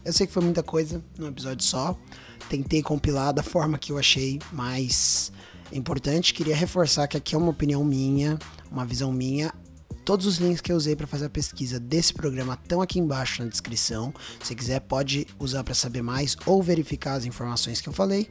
Eu 0.04 0.14
sei 0.14 0.26
que 0.26 0.34
foi 0.34 0.44
muita 0.44 0.64
coisa 0.64 1.04
num 1.18 1.28
episódio 1.28 1.64
só, 1.64 1.98
tentei 2.50 2.82
compilar 2.82 3.34
da 3.34 3.44
forma 3.44 3.78
que 3.78 3.92
eu 3.92 3.98
achei 3.98 4.40
mais 4.52 5.32
importante. 5.72 6.34
Queria 6.34 6.56
reforçar 6.56 7.08
que 7.08 7.18
aqui 7.18 7.36
é 7.36 7.38
uma 7.38 7.50
opinião 7.50 7.84
minha, 7.84 8.40
uma 8.72 8.86
visão 8.86 9.12
minha. 9.12 9.54
Todos 10.06 10.26
os 10.26 10.38
links 10.38 10.62
que 10.62 10.72
eu 10.72 10.76
usei 10.76 10.96
para 10.96 11.06
fazer 11.06 11.26
a 11.26 11.30
pesquisa 11.30 11.80
desse 11.80 12.12
programa 12.12 12.58
estão 12.60 12.82
aqui 12.82 12.98
embaixo 12.98 13.44
na 13.44 13.50
descrição. 13.50 14.12
Se 14.44 14.56
quiser, 14.56 14.80
pode 14.80 15.28
usar 15.38 15.64
para 15.64 15.76
saber 15.76 16.02
mais 16.02 16.36
ou 16.48 16.64
verificar 16.64 17.14
as 17.14 17.26
informações 17.26 17.80
que 17.80 17.88
eu 17.88 17.94
falei. 17.94 18.28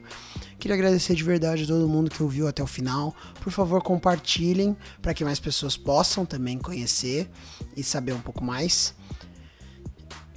Queria 0.59 0.75
agradecer 0.75 1.15
de 1.15 1.23
verdade 1.23 1.63
a 1.63 1.67
todo 1.67 1.87
mundo 1.87 2.09
que 2.09 2.21
ouviu 2.21 2.49
até 2.49 2.61
o 2.61 2.67
final. 2.67 3.15
Por 3.41 3.53
favor, 3.53 3.81
compartilhem 3.81 4.75
para 5.01 5.13
que 5.13 5.23
mais 5.23 5.39
pessoas 5.39 5.77
possam 5.77 6.25
também 6.25 6.57
conhecer 6.57 7.29
e 7.77 7.81
saber 7.81 8.11
um 8.11 8.19
pouco 8.19 8.43
mais. 8.43 8.93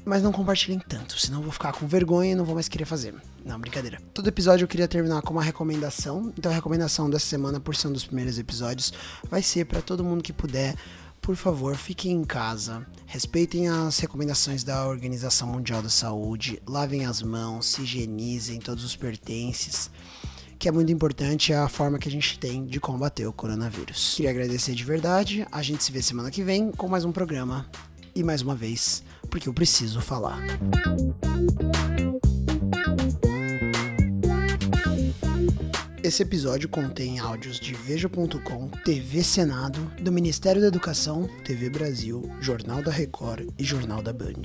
Mas 0.05 0.23
não 0.23 0.33
compartilhem 0.33 0.81
tanto, 0.81 1.19
senão 1.19 1.39
eu 1.39 1.45
vou 1.45 1.53
ficar 1.53 1.73
com 1.73 1.87
vergonha 1.87 2.33
e 2.33 2.35
não 2.35 2.45
vou 2.45 2.55
mais 2.55 2.69
querer 2.69 2.85
fazer. 2.85 3.15
Não, 3.45 3.59
brincadeira. 3.59 4.01
Todo 4.13 4.29
episódio 4.29 4.65
eu 4.65 4.69
queria 4.69 4.89
terminar 4.89 5.23
com 5.23 5.33
uma 5.33 5.43
recomendação. 5.43 6.33
Então 6.37 6.51
a 6.51 6.55
recomendação 6.55 7.09
dessa 7.09 7.27
semana, 7.27 7.61
por 7.61 7.77
ser 7.77 7.89
um 7.89 7.93
dos 7.93 8.05
primeiros 8.05 8.39
episódios, 8.39 8.93
vai 9.31 9.43
ser 9.43 9.67
para 9.67 9.81
todo 9.81 10.05
mundo 10.05 10.23
que 10.23 10.33
puder. 10.33 10.75
Por 11.21 11.37
favor, 11.37 11.77
fiquem 11.77 12.11
em 12.11 12.25
casa, 12.25 12.85
respeitem 13.07 13.69
as 13.69 13.97
recomendações 14.01 14.65
da 14.65 14.89
Organização 14.89 15.47
Mundial 15.47 15.81
da 15.81 15.89
Saúde, 15.89 16.61
lavem 16.67 17.07
as 17.07 17.23
mãos, 17.23 17.67
se 17.67 17.83
higienizem 17.83 18.59
todos 18.59 18.83
os 18.83 18.97
pertences, 18.97 19.89
que 20.59 20.69
é 20.69 20.73
muito 20.73 20.91
importante 20.91 21.53
é 21.53 21.57
a 21.57 21.69
forma 21.69 21.97
que 21.97 22.09
a 22.09 22.11
gente 22.11 22.41
tem 22.41 22.67
de 22.67 22.81
combater 22.81 23.25
o 23.25 23.33
coronavírus. 23.33 24.15
Queria 24.17 24.33
agradecer 24.33 24.75
de 24.75 24.83
verdade, 24.83 25.47
a 25.53 25.63
gente 25.63 25.85
se 25.85 25.93
vê 25.93 26.03
semana 26.03 26.29
que 26.29 26.43
vem 26.43 26.73
com 26.73 26.89
mais 26.89 27.05
um 27.05 27.13
programa. 27.13 27.71
E 28.15 28.23
mais 28.23 28.43
uma 28.43 28.55
vez, 28.55 29.03
porque 29.31 29.49
eu 29.49 29.55
preciso 29.55 30.01
falar. 30.01 30.39
Esse 36.03 36.23
episódio 36.23 36.69
contém 36.69 37.21
áudios 37.21 37.59
de 37.59 37.73
Veja.com, 37.75 38.69
TV 38.85 39.23
Senado, 39.23 39.81
do 40.01 40.13
Ministério 40.13 40.61
da 40.61 40.67
Educação, 40.67 41.29
TV 41.45 41.71
Brasil, 41.71 42.29
Jornal 42.41 42.83
da 42.83 42.91
Record 42.91 43.49
e 43.59 43.65
Jornal 43.65 44.03
da 44.03 44.13
Band. 44.13 44.43